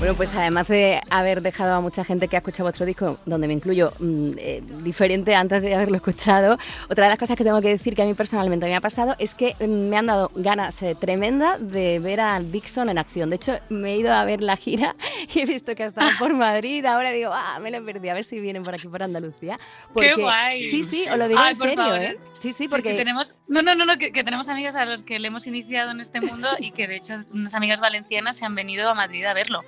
Bueno, 0.00 0.14
pues 0.14 0.34
además 0.34 0.66
de 0.66 0.98
haber 1.10 1.42
dejado 1.42 1.74
a 1.74 1.80
mucha 1.82 2.04
gente 2.04 2.26
que 2.26 2.34
ha 2.34 2.38
escuchado 2.38 2.64
vuestro 2.64 2.86
disco, 2.86 3.18
donde 3.26 3.46
me 3.46 3.52
incluyo, 3.52 3.92
mmm, 3.98 4.30
eh, 4.38 4.62
diferente 4.82 5.34
antes 5.34 5.60
de 5.60 5.74
haberlo 5.74 5.96
escuchado, 5.96 6.56
otra 6.88 7.04
de 7.04 7.10
las 7.10 7.18
cosas 7.18 7.36
que 7.36 7.44
tengo 7.44 7.60
que 7.60 7.68
decir 7.68 7.94
que 7.94 8.00
a 8.00 8.06
mí 8.06 8.14
personalmente 8.14 8.64
me 8.64 8.74
ha 8.74 8.80
pasado 8.80 9.14
es 9.18 9.34
que 9.34 9.54
mm, 9.60 9.90
me 9.90 9.98
han 9.98 10.06
dado 10.06 10.30
ganas 10.34 10.80
eh, 10.80 10.96
tremendas 10.98 11.70
de 11.70 11.98
ver 11.98 12.20
a 12.20 12.40
Dixon 12.40 12.88
en 12.88 12.96
acción. 12.96 13.28
De 13.28 13.36
hecho, 13.36 13.58
me 13.68 13.92
he 13.92 13.98
ido 13.98 14.14
a 14.14 14.24
ver 14.24 14.40
la 14.40 14.56
gira 14.56 14.96
y 15.34 15.40
he 15.40 15.44
visto 15.44 15.74
que 15.74 15.82
ha 15.82 15.86
estado 15.88 16.08
por 16.18 16.32
Madrid. 16.32 16.82
Ahora 16.86 17.10
digo, 17.10 17.32
ah, 17.34 17.58
me 17.60 17.70
lo 17.70 17.84
perdí, 17.84 18.08
a 18.08 18.14
ver 18.14 18.24
si 18.24 18.40
vienen 18.40 18.62
por 18.62 18.74
aquí, 18.74 18.88
por 18.88 19.02
Andalucía. 19.02 19.60
Porque, 19.92 20.14
¡Qué 20.14 20.22
guay! 20.22 20.64
Sí, 20.64 20.82
sí, 20.82 21.04
os 21.10 21.18
lo 21.18 21.28
digo 21.28 21.40
Ay, 21.42 21.50
en 21.50 21.56
serio, 21.56 21.96
¿eh? 21.96 22.18
Sí, 22.32 22.54
sí, 22.54 22.68
porque... 22.68 22.84
Sí, 22.84 22.90
sí, 22.92 22.96
tenemos... 22.96 23.34
No, 23.48 23.60
no, 23.60 23.74
no, 23.74 23.84
no 23.84 23.98
que, 23.98 24.12
que, 24.12 24.24
tenemos 24.24 24.48
amigas 24.48 24.76
a 24.76 24.86
los 24.86 25.02
que 25.02 25.18
le 25.18 25.28
hemos 25.28 25.46
iniciado 25.46 25.90
en 25.90 26.00
este 26.00 26.22
mundo 26.22 26.48
y 26.58 26.70
que 26.70 26.88
de 26.88 26.96
hecho 26.96 27.22
unas 27.34 27.52
amigas 27.52 27.80
valencianas 27.80 28.38
se 28.38 28.46
han 28.46 28.54
venido 28.54 28.88
a 28.88 28.94
Madrid 28.94 29.26
a 29.26 29.34
verlo. 29.34 29.62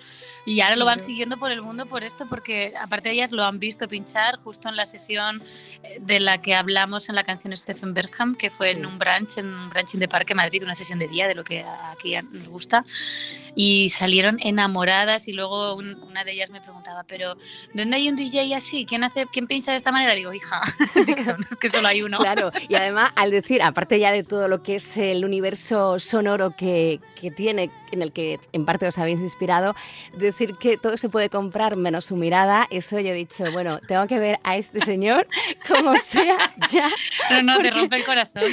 Y 0.44 0.60
ahora 0.60 0.76
lo 0.76 0.84
van 0.84 1.00
siguiendo 1.00 1.36
por 1.36 1.50
el 1.50 1.62
mundo 1.62 1.86
por 1.86 2.04
esto, 2.04 2.26
porque 2.28 2.74
aparte 2.80 3.08
de 3.08 3.16
ellas 3.16 3.32
lo 3.32 3.44
han 3.44 3.58
visto 3.58 3.88
pinchar 3.88 4.38
justo 4.38 4.68
en 4.68 4.76
la 4.76 4.84
sesión 4.84 5.42
eh, 5.82 5.98
de 6.00 6.20
la 6.20 6.40
que 6.40 6.54
hablamos 6.54 7.08
en 7.08 7.14
la 7.14 7.24
canción 7.24 7.56
Stephen 7.56 7.94
Bergham, 7.94 8.34
que 8.34 8.50
fue 8.50 8.72
sí. 8.72 8.78
en 8.78 8.86
un 8.86 8.98
brunch, 8.98 9.38
en 9.38 9.46
un 9.46 9.68
brunch 9.68 9.92
de 9.92 10.08
Parque 10.08 10.34
Madrid, 10.34 10.62
una 10.62 10.74
sesión 10.74 10.98
de 10.98 11.08
día, 11.08 11.28
de 11.28 11.34
lo 11.34 11.44
que 11.44 11.64
aquí 11.90 12.14
nos 12.32 12.48
gusta. 12.48 12.84
Y 13.54 13.90
salieron 13.90 14.38
enamoradas 14.40 15.28
y 15.28 15.32
luego 15.32 15.74
un, 15.74 15.94
una 16.02 16.24
de 16.24 16.32
ellas 16.32 16.50
me 16.50 16.60
preguntaba, 16.60 17.04
pero 17.04 17.36
¿dónde 17.74 17.96
hay 17.96 18.08
un 18.08 18.16
DJ 18.16 18.54
así? 18.54 18.86
¿Quién, 18.86 19.04
hace, 19.04 19.26
quién 19.32 19.46
pincha 19.46 19.72
de 19.72 19.76
esta 19.76 19.92
manera? 19.92 20.14
Digo, 20.14 20.32
hija, 20.32 20.60
Dixon, 21.06 21.46
es 21.50 21.56
que 21.58 21.68
solo 21.68 21.88
hay 21.88 22.02
uno. 22.02 22.16
Claro, 22.16 22.50
Y 22.68 22.74
además, 22.74 23.12
al 23.14 23.30
decir, 23.30 23.62
aparte 23.62 23.98
ya 23.98 24.12
de 24.12 24.24
todo 24.24 24.48
lo 24.48 24.62
que 24.62 24.76
es 24.76 24.96
el 24.96 25.24
universo 25.24 25.98
sonoro 25.98 26.56
que, 26.56 27.00
que 27.20 27.30
tiene, 27.30 27.70
en 27.92 28.02
el 28.02 28.12
que 28.12 28.40
en 28.52 28.64
parte 28.64 28.86
os 28.86 28.98
habéis 28.98 29.20
inspirado, 29.20 29.74
decir 30.16 30.56
que 30.56 30.76
todo 30.76 30.96
se 30.96 31.08
puede 31.08 31.28
comprar 31.28 31.76
menos 31.76 32.06
su 32.06 32.16
mirada, 32.16 32.66
eso 32.70 32.98
yo 32.98 33.10
he 33.10 33.14
dicho, 33.14 33.44
bueno, 33.52 33.78
tengo 33.86 34.06
que 34.06 34.18
ver 34.18 34.40
a 34.42 34.56
este 34.56 34.80
señor 34.80 35.28
como 35.68 35.96
sea 35.96 36.54
ya. 36.70 36.90
Pero 37.28 37.42
no, 37.42 37.58
te 37.58 37.70
rompe 37.70 37.96
el 37.96 38.04
corazón. 38.04 38.42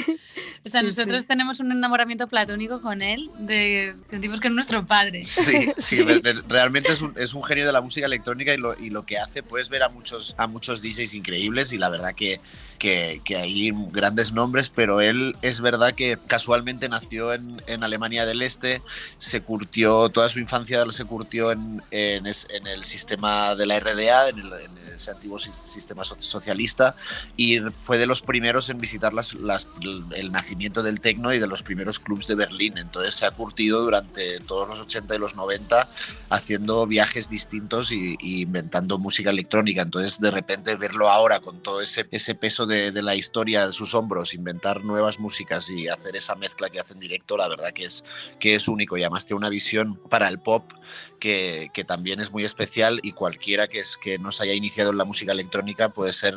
O 0.62 0.68
sea, 0.68 0.82
nosotros 0.82 1.24
tenemos 1.24 1.58
un 1.60 1.72
enamoramiento 1.72 2.28
platónico 2.28 2.82
con 2.82 3.00
él, 3.00 3.30
de, 3.38 3.94
sentimos 4.06 4.40
que 4.40 4.48
es 4.48 4.54
nuestro 4.54 4.84
padre. 4.84 5.22
Sí, 5.22 5.72
sí 5.78 6.02
realmente 6.48 6.92
es 6.92 7.00
un, 7.00 7.14
es 7.16 7.32
un, 7.32 7.42
genio 7.42 7.64
de 7.64 7.72
la 7.72 7.80
música 7.80 8.04
electrónica 8.04 8.52
y 8.52 8.58
lo, 8.58 8.78
y 8.78 8.90
lo, 8.90 9.06
que 9.06 9.16
hace, 9.16 9.42
puedes 9.42 9.70
ver 9.70 9.82
a 9.82 9.88
muchos, 9.88 10.34
a 10.36 10.46
muchos 10.46 10.82
DJs 10.82 11.14
increíbles 11.14 11.72
y 11.72 11.78
la 11.78 11.88
verdad 11.88 12.14
que, 12.14 12.42
que, 12.78 13.22
que 13.24 13.36
hay 13.36 13.72
grandes 13.90 14.32
nombres, 14.32 14.68
pero 14.68 15.00
él 15.00 15.34
es 15.40 15.62
verdad 15.62 15.94
que 15.94 16.18
casualmente 16.26 16.90
nació 16.90 17.32
en, 17.32 17.62
en 17.66 17.82
Alemania 17.82 18.26
del 18.26 18.42
Este, 18.42 18.82
se 19.30 19.42
curtió, 19.42 20.08
toda 20.10 20.28
su 20.28 20.40
infancia 20.40 20.84
se 20.90 21.04
curtió 21.04 21.52
en, 21.52 21.82
en, 21.90 22.26
en 22.26 22.66
el 22.66 22.84
sistema 22.84 23.54
de 23.54 23.66
la 23.66 23.80
RDA, 23.80 24.28
en, 24.30 24.38
el, 24.38 24.52
ese 24.96 25.10
antiguo 25.10 25.38
sistema 25.38 26.04
socialista, 26.04 26.96
y 27.36 27.60
fue 27.60 27.98
de 27.98 28.06
los 28.06 28.22
primeros 28.22 28.70
en 28.70 28.78
visitar 28.80 29.12
las, 29.12 29.34
las, 29.34 29.66
el 30.14 30.32
nacimiento 30.32 30.82
del 30.82 31.00
tecno 31.00 31.32
y 31.32 31.38
de 31.38 31.46
los 31.46 31.62
primeros 31.62 31.98
clubs 31.98 32.26
de 32.26 32.34
Berlín. 32.34 32.78
Entonces 32.78 33.14
se 33.14 33.26
ha 33.26 33.30
curtido 33.30 33.82
durante 33.82 34.38
todos 34.40 34.68
los 34.68 34.80
80 34.80 35.14
y 35.14 35.18
los 35.18 35.36
90 35.36 35.88
haciendo 36.30 36.86
viajes 36.86 37.28
distintos 37.28 37.92
y, 37.92 38.16
inventando 38.20 38.98
música 38.98 39.30
electrónica. 39.30 39.82
Entonces 39.82 40.20
de 40.20 40.30
repente 40.30 40.76
verlo 40.76 41.08
ahora 41.08 41.40
con 41.40 41.62
todo 41.62 41.80
ese, 41.80 42.06
ese 42.10 42.34
peso 42.34 42.66
de, 42.66 42.92
de 42.92 43.02
la 43.02 43.14
historia 43.14 43.64
en 43.64 43.72
sus 43.72 43.94
hombros, 43.94 44.34
inventar 44.34 44.84
nuevas 44.84 45.18
músicas 45.18 45.70
y 45.70 45.88
hacer 45.88 46.16
esa 46.16 46.34
mezcla 46.34 46.70
que 46.70 46.80
hace 46.80 46.94
en 46.94 47.00
directo, 47.00 47.36
la 47.36 47.48
verdad 47.48 47.72
que 47.72 47.84
es, 47.84 48.04
que 48.38 48.54
es 48.54 48.68
único 48.68 48.96
y 48.96 49.02
además 49.02 49.26
tiene 49.26 49.38
una 49.38 49.48
visión 49.48 49.96
para 50.08 50.28
el 50.28 50.38
pop 50.38 50.72
que, 51.18 51.70
que, 51.74 51.84
también 51.84 52.18
es 52.18 52.32
muy 52.32 52.44
especial 52.44 52.98
y 53.02 53.12
cualquiera 53.12 53.68
que, 53.68 53.80
es, 53.80 53.96
que 53.98 54.18
no 54.18 54.32
se 54.32 54.44
haya 54.44 54.54
iniciado 54.54 54.79
en 54.88 54.96
la 54.96 55.04
música 55.04 55.32
electrónica 55.32 55.90
puede 55.90 56.12
ser 56.12 56.34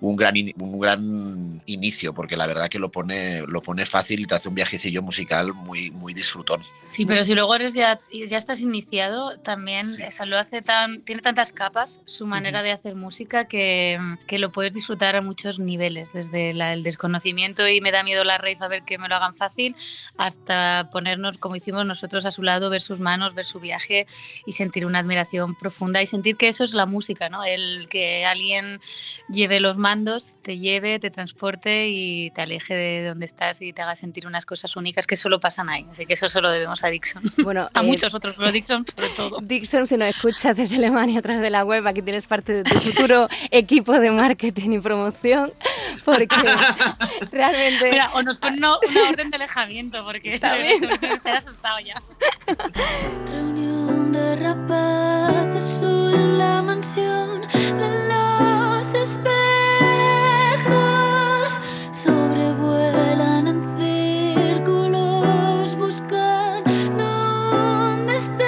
un, 0.00 0.16
gran, 0.16 0.34
un 0.58 0.80
gran 0.80 1.62
inicio, 1.66 2.14
porque 2.14 2.36
la 2.36 2.46
verdad 2.46 2.68
que 2.68 2.78
lo 2.78 2.90
pone, 2.90 3.42
lo 3.46 3.62
pone 3.62 3.86
fácil 3.86 4.20
y 4.20 4.26
te 4.26 4.34
hace 4.34 4.48
un 4.48 4.54
viajecillo 4.54 5.02
musical 5.02 5.52
muy, 5.54 5.90
muy 5.90 6.14
disfrutón. 6.14 6.62
Sí, 6.86 7.06
pero 7.06 7.24
si 7.24 7.34
luego 7.34 7.54
eres 7.54 7.74
ya, 7.74 8.00
ya 8.28 8.38
estás 8.38 8.60
iniciado, 8.60 9.38
también 9.38 9.86
lo 10.26 10.38
hace 10.38 10.62
tan, 10.62 11.00
tiene 11.02 11.22
tantas 11.22 11.52
capas 11.52 12.00
su 12.04 12.26
manera 12.26 12.62
de 12.62 12.70
hacer 12.72 12.94
música 12.94 13.46
que, 13.46 13.98
que, 14.26 14.38
lo 14.38 14.50
puedes 14.50 14.74
disfrutar 14.74 15.16
a 15.16 15.22
muchos 15.22 15.58
niveles, 15.58 16.12
desde 16.12 16.50
el 16.50 16.82
desconocimiento 16.82 17.66
y 17.68 17.80
me 17.80 17.90
da 17.90 18.02
miedo 18.02 18.24
la 18.24 18.38
rave 18.38 18.58
a 18.60 18.68
ver 18.68 18.82
que 18.84 18.98
me 18.98 19.08
lo 19.08 19.16
hagan 19.16 19.34
fácil, 19.34 19.74
hasta 20.16 20.88
ponernos 20.92 21.38
como 21.38 21.56
hicimos 21.56 21.84
nosotros 21.86 22.26
a 22.26 22.30
su 22.30 22.42
lado, 22.42 22.70
ver 22.70 22.80
sus 22.80 23.00
manos, 23.00 23.34
ver 23.34 23.44
su 23.44 23.60
viaje 23.60 24.06
y 24.46 24.52
sentir 24.52 24.86
una 24.86 24.98
admiración 24.98 25.54
profunda 25.54 26.02
y 26.02 26.06
sentir 26.06 26.36
que 26.36 26.48
eso 26.48 26.64
es 26.64 26.74
la 26.74 26.86
música, 26.86 27.09
¿no? 27.30 27.44
El 27.44 27.88
que 27.88 28.24
alguien 28.24 28.80
lleve 29.28 29.60
los 29.60 29.78
mandos, 29.78 30.36
te 30.42 30.58
lleve, 30.58 30.98
te 30.98 31.10
transporte 31.10 31.88
y 31.88 32.30
te 32.30 32.42
aleje 32.42 32.74
de 32.74 33.08
donde 33.08 33.24
estás 33.24 33.60
y 33.62 33.72
te 33.72 33.82
haga 33.82 33.96
sentir 33.96 34.26
unas 34.26 34.46
cosas 34.46 34.76
únicas 34.76 35.06
que 35.06 35.16
solo 35.16 35.40
pasan 35.40 35.68
ahí. 35.68 35.86
Así 35.90 36.06
que 36.06 36.14
eso 36.14 36.28
se 36.28 36.40
lo 36.40 36.50
debemos 36.50 36.84
a 36.84 36.88
Dixon. 36.88 37.22
Bueno, 37.50 37.66
a 37.74 37.80
eh, 37.80 37.86
muchos 37.86 38.14
otros, 38.14 38.36
pero 38.36 38.52
Dixon 38.52 38.84
sobre 38.86 39.08
todo. 39.10 39.38
Dixon, 39.42 39.86
si 39.86 39.96
nos 39.96 40.08
escuchas 40.08 40.56
desde 40.56 40.76
Alemania 40.76 41.18
a 41.18 41.22
través 41.22 41.40
de 41.40 41.50
la 41.50 41.64
web, 41.64 41.86
aquí 41.86 42.02
tienes 42.02 42.26
parte 42.26 42.52
de 42.52 42.64
tu 42.64 42.78
futuro 42.78 43.28
equipo 43.50 43.98
de 43.98 44.10
marketing 44.10 44.72
y 44.72 44.78
promoción, 44.78 45.52
porque 46.04 46.36
realmente... 47.32 47.90
Mira, 47.90 48.10
o 48.12 48.22
nos 48.22 48.38
ponen 48.38 48.58
una, 48.58 48.76
orden 49.08 49.30
de 49.30 49.36
alejamiento, 49.36 50.04
porque 50.04 50.34
estoy 50.34 51.32
asustado 51.32 51.80
ya. 51.80 52.00
Reunión 53.26 54.12
de 54.12 54.30
en 54.34 54.89
de 56.96 57.88
los 58.08 58.94
espejos. 58.94 59.30
Sobrevuelan 61.92 63.46
en 63.46 63.62
círculos 63.78 65.76
buscan 65.76 66.64
donde 66.98 68.16
esté 68.16 68.44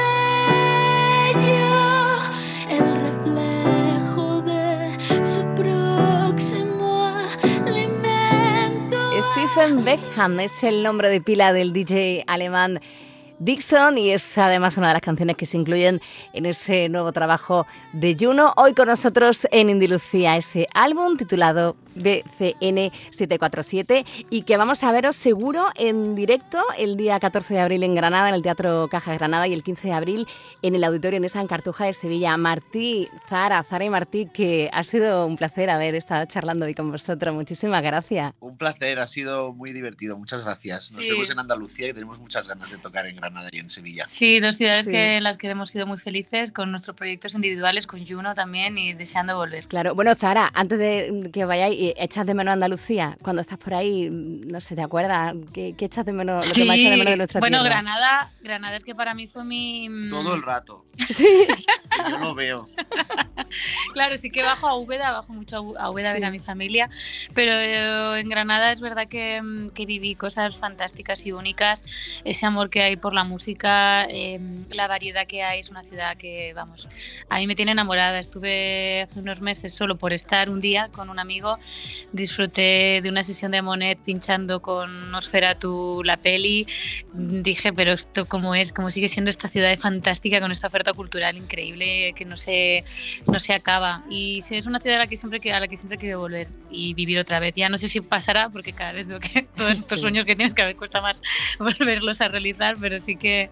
yo 1.46 2.18
el 2.68 2.96
reflejo 3.00 4.42
de 4.42 4.98
su 5.22 5.42
próximo 5.54 7.12
alimento. 7.64 8.98
Stephen 9.34 9.84
Beckham 9.84 10.40
es 10.40 10.64
el 10.64 10.82
nombre 10.82 11.10
de 11.10 11.20
pila 11.20 11.52
del 11.52 11.72
DJ 11.72 12.24
alemán 12.26 12.80
Dixon 13.44 13.98
y 13.98 14.10
es 14.10 14.38
además 14.38 14.76
una 14.76 14.88
de 14.88 14.92
las 14.92 15.02
canciones 15.02 15.36
que 15.36 15.46
se 15.46 15.56
incluyen 15.56 16.00
en 16.32 16.46
ese 16.46 16.88
nuevo 16.88 17.10
trabajo 17.10 17.66
de 17.92 18.16
Juno. 18.18 18.52
Hoy 18.56 18.72
con 18.72 18.86
nosotros 18.86 19.48
en 19.50 19.68
Indilucía, 19.68 20.36
ese 20.36 20.68
álbum 20.74 21.16
titulado 21.16 21.74
BCN 21.94 22.92
747 23.10 24.04
y 24.30 24.42
que 24.42 24.56
vamos 24.56 24.82
a 24.84 24.92
veros 24.92 25.16
seguro 25.16 25.66
en 25.76 26.14
directo 26.14 26.62
el 26.78 26.96
día 26.96 27.18
14 27.20 27.54
de 27.54 27.60
abril 27.60 27.82
en 27.82 27.94
Granada, 27.94 28.28
en 28.28 28.34
el 28.34 28.42
Teatro 28.42 28.88
Caja 28.88 29.12
de 29.12 29.18
Granada 29.18 29.46
y 29.46 29.52
el 29.52 29.62
15 29.62 29.88
de 29.88 29.94
abril 29.94 30.26
en 30.62 30.74
el 30.74 30.84
Auditorio 30.84 31.20
Nesa 31.20 31.40
en 31.40 31.46
Cartuja 31.46 31.86
de 31.86 31.94
Sevilla. 31.94 32.36
Martí, 32.36 33.08
Zara, 33.28 33.62
Zara 33.64 33.84
y 33.84 33.90
Martí, 33.90 34.26
que 34.26 34.70
ha 34.72 34.82
sido 34.84 35.26
un 35.26 35.36
placer 35.36 35.70
haber 35.70 35.94
estado 35.94 36.24
charlando 36.26 36.66
hoy 36.66 36.74
con 36.74 36.90
vosotros. 36.90 37.34
Muchísimas 37.34 37.82
gracias. 37.82 38.32
Un 38.40 38.56
placer, 38.56 38.98
ha 38.98 39.06
sido 39.06 39.52
muy 39.52 39.72
divertido. 39.72 40.16
Muchas 40.18 40.44
gracias. 40.44 40.92
Nos 40.92 41.06
vemos 41.06 41.30
en 41.30 41.38
Andalucía 41.38 41.88
y 41.88 41.92
tenemos 41.92 42.18
muchas 42.18 42.48
ganas 42.48 42.70
de 42.70 42.78
tocar 42.78 43.06
en 43.06 43.16
Granada 43.16 43.48
y 43.52 43.58
en 43.58 43.68
Sevilla. 43.68 44.04
Sí, 44.06 44.40
dos 44.40 44.56
ciudades 44.56 44.86
Que, 44.86 45.16
en 45.16 45.24
las 45.24 45.38
que 45.38 45.48
hemos 45.50 45.70
sido 45.70 45.86
muy 45.86 45.98
felices 45.98 46.52
con 46.52 46.70
nuestros 46.70 46.96
proyectos 46.96 47.34
individuales, 47.34 47.86
con 47.86 48.06
Juno 48.06 48.34
también 48.34 48.78
y 48.78 48.92
deseando 48.92 49.36
volver. 49.36 49.66
Claro, 49.66 49.94
bueno, 49.94 50.14
Zara, 50.14 50.50
antes 50.54 50.78
de 50.78 51.30
que 51.32 51.44
vayáis, 51.44 51.78
¿echas 51.96 52.26
de 52.26 52.34
menos 52.34 52.52
Andalucía? 52.52 53.16
Cuando 53.22 53.42
estás 53.42 53.58
por 53.58 53.74
ahí, 53.74 54.08
no 54.10 54.60
sé, 54.60 54.76
¿te 54.76 54.82
acuerdas? 54.82 55.34
¿Qué, 55.52 55.74
qué 55.76 55.86
echas 55.86 56.04
de 56.04 56.12
menos? 56.12 56.44
Sí. 56.44 56.60
de 56.62 56.66
menos 56.66 57.06
de 57.06 57.16
nuestra 57.16 57.40
bueno, 57.40 57.62
Granada, 57.62 58.32
Granada 58.42 58.76
es 58.76 58.84
que 58.84 58.94
para 58.94 59.14
mí 59.14 59.26
fue 59.26 59.44
mi... 59.44 59.88
Mm, 59.88 60.10
Todo 60.10 60.34
el 60.34 60.42
rato. 60.42 60.84
Sí. 61.12 61.46
Yo 62.08 62.18
lo 62.18 62.34
veo. 62.34 62.68
claro, 63.92 64.16
sí 64.16 64.30
que 64.30 64.42
bajo 64.42 64.66
a 64.66 64.76
Úbeda, 64.76 65.10
bajo 65.12 65.32
mucho 65.32 65.56
a 65.78 65.90
Úbeda 65.90 66.10
a 66.10 66.14
ver 66.14 66.24
a 66.24 66.30
mi 66.30 66.38
familia, 66.38 66.88
pero 67.34 67.52
eh, 67.52 68.20
en 68.20 68.28
Granada 68.28 68.72
es 68.72 68.80
verdad 68.80 69.06
que, 69.08 69.42
mm, 69.42 69.70
que 69.70 69.84
viví 69.84 70.14
cosas 70.14 70.56
fantásticas 70.56 71.26
y 71.26 71.32
únicas, 71.32 71.84
ese 72.24 72.46
amor 72.46 72.70
que 72.70 72.82
hay 72.82 72.96
por 72.96 73.12
la 73.12 73.24
música, 73.24 74.06
em, 74.08 74.64
la 74.70 74.88
variedad 74.88 75.26
que 75.26 75.42
hay, 75.42 75.60
es 75.60 75.70
una 75.70 75.82
ciudad 75.82 76.16
que, 76.16 76.52
vamos, 76.54 76.88
a 77.28 77.38
mí 77.38 77.46
me 77.46 77.54
tiene 77.54 77.72
enamorada. 77.72 78.18
Estuve 78.18 79.02
hace 79.02 79.20
unos 79.20 79.40
meses 79.40 79.74
solo 79.74 79.96
por 79.96 80.12
estar 80.12 80.50
un 80.50 80.60
día 80.60 80.88
con 80.92 81.10
un 81.10 81.18
amigo, 81.18 81.58
disfruté 82.12 83.00
de 83.02 83.08
una 83.08 83.22
sesión 83.22 83.52
de 83.52 83.62
Monet 83.62 83.98
pinchando 84.04 84.60
con 84.60 85.10
Nosferatu 85.10 86.02
la 86.04 86.16
peli, 86.16 86.66
dije, 87.12 87.72
pero 87.72 87.92
esto 87.92 88.26
cómo 88.26 88.54
es, 88.54 88.72
cómo 88.72 88.90
sigue 88.90 89.08
siendo 89.08 89.30
esta 89.30 89.48
ciudad 89.48 89.76
fantástica 89.78 90.40
con 90.40 90.52
esta 90.52 90.66
oferta 90.66 90.92
cultural 90.92 91.36
increíble 91.36 92.12
que 92.14 92.24
no 92.24 92.36
se, 92.36 92.84
no 93.30 93.38
se 93.38 93.52
acaba. 93.52 94.02
Y 94.10 94.42
es 94.50 94.66
una 94.66 94.78
ciudad 94.78 94.96
a 94.96 95.00
la 95.00 95.06
que 95.06 95.16
siempre, 95.16 95.52
a 95.52 95.60
la 95.60 95.68
que 95.68 95.76
siempre 95.76 95.98
quiero 95.98 96.20
volver 96.20 96.48
y 96.70 96.94
vivir 96.94 97.18
otra 97.18 97.40
vez. 97.40 97.54
Ya 97.54 97.68
no 97.68 97.78
sé 97.78 97.88
si 97.88 98.00
pasará, 98.00 98.50
porque 98.50 98.72
cada 98.72 98.92
vez 98.92 99.06
veo 99.06 99.20
que 99.20 99.42
todos 99.56 99.78
estos 99.78 100.00
sueños 100.00 100.24
que 100.24 100.36
tienes 100.36 100.54
cada 100.54 100.68
vez 100.68 100.76
cuesta 100.76 101.00
más 101.00 101.22
volverlos 101.58 102.20
a 102.20 102.28
realizar, 102.28 102.76
pero 102.80 102.98
sí 102.98 103.16
que 103.16 103.50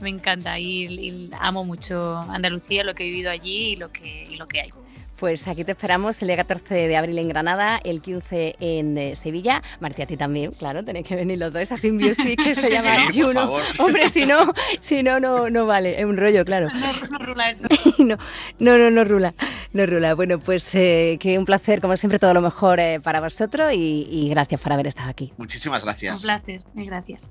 me 0.00 0.10
encanta 0.10 0.58
y, 0.58 1.30
amo 1.40 1.64
mucho 1.64 2.18
Andalucía, 2.28 2.84
lo 2.84 2.94
que 2.94 3.04
he 3.04 3.06
vivido 3.06 3.30
allí 3.30 3.72
y 3.72 3.76
lo 3.76 3.90
que, 3.90 4.26
y 4.30 4.36
lo 4.36 4.46
que 4.46 4.60
hay. 4.60 4.72
Pues 5.18 5.48
aquí 5.48 5.64
te 5.64 5.72
esperamos 5.72 6.20
el 6.20 6.28
día 6.28 6.36
14 6.36 6.74
de 6.74 6.96
abril 6.96 7.18
en 7.18 7.28
Granada, 7.28 7.80
el 7.82 8.02
15 8.02 8.56
en 8.60 8.98
eh, 8.98 9.16
Sevilla. 9.16 9.62
Martí, 9.80 10.02
a 10.02 10.06
ti 10.06 10.16
también, 10.18 10.50
claro, 10.52 10.84
tenéis 10.84 11.06
que 11.06 11.16
venir 11.16 11.38
los 11.38 11.52
dos. 11.52 11.62
Esa 11.62 11.78
simbiosis 11.78 12.36
que 12.36 12.54
se 12.54 12.70
llama 12.70 13.08
Juno. 13.10 13.56
Hombre, 13.78 14.10
si 14.10 14.26
no, 14.26 14.52
si 14.80 15.02
no, 15.02 15.18
no, 15.18 15.48
no 15.48 15.64
vale. 15.64 15.98
Es 15.98 16.04
un 16.04 16.18
rollo, 16.18 16.44
claro. 16.44 16.68
No, 16.68 17.18
no 17.18 17.24
rula 17.24 17.54
no, 17.98 18.18
no, 18.58 18.78
no, 18.78 18.90
no 18.90 19.04
rula. 19.04 19.34
No 19.72 19.86
rula. 19.86 20.14
Bueno, 20.14 20.38
pues 20.38 20.74
eh, 20.74 21.16
que 21.18 21.38
un 21.38 21.46
placer, 21.46 21.80
como 21.80 21.96
siempre, 21.96 22.18
todo 22.18 22.34
lo 22.34 22.42
mejor 22.42 22.78
eh, 22.78 23.00
para 23.02 23.20
vosotros 23.20 23.72
y, 23.72 24.06
y 24.10 24.28
gracias 24.28 24.60
por 24.60 24.72
haber 24.72 24.86
estado 24.86 25.08
aquí. 25.08 25.32
Muchísimas 25.38 25.82
gracias. 25.82 26.16
Un 26.16 26.22
placer, 26.22 26.62
gracias. 26.74 27.30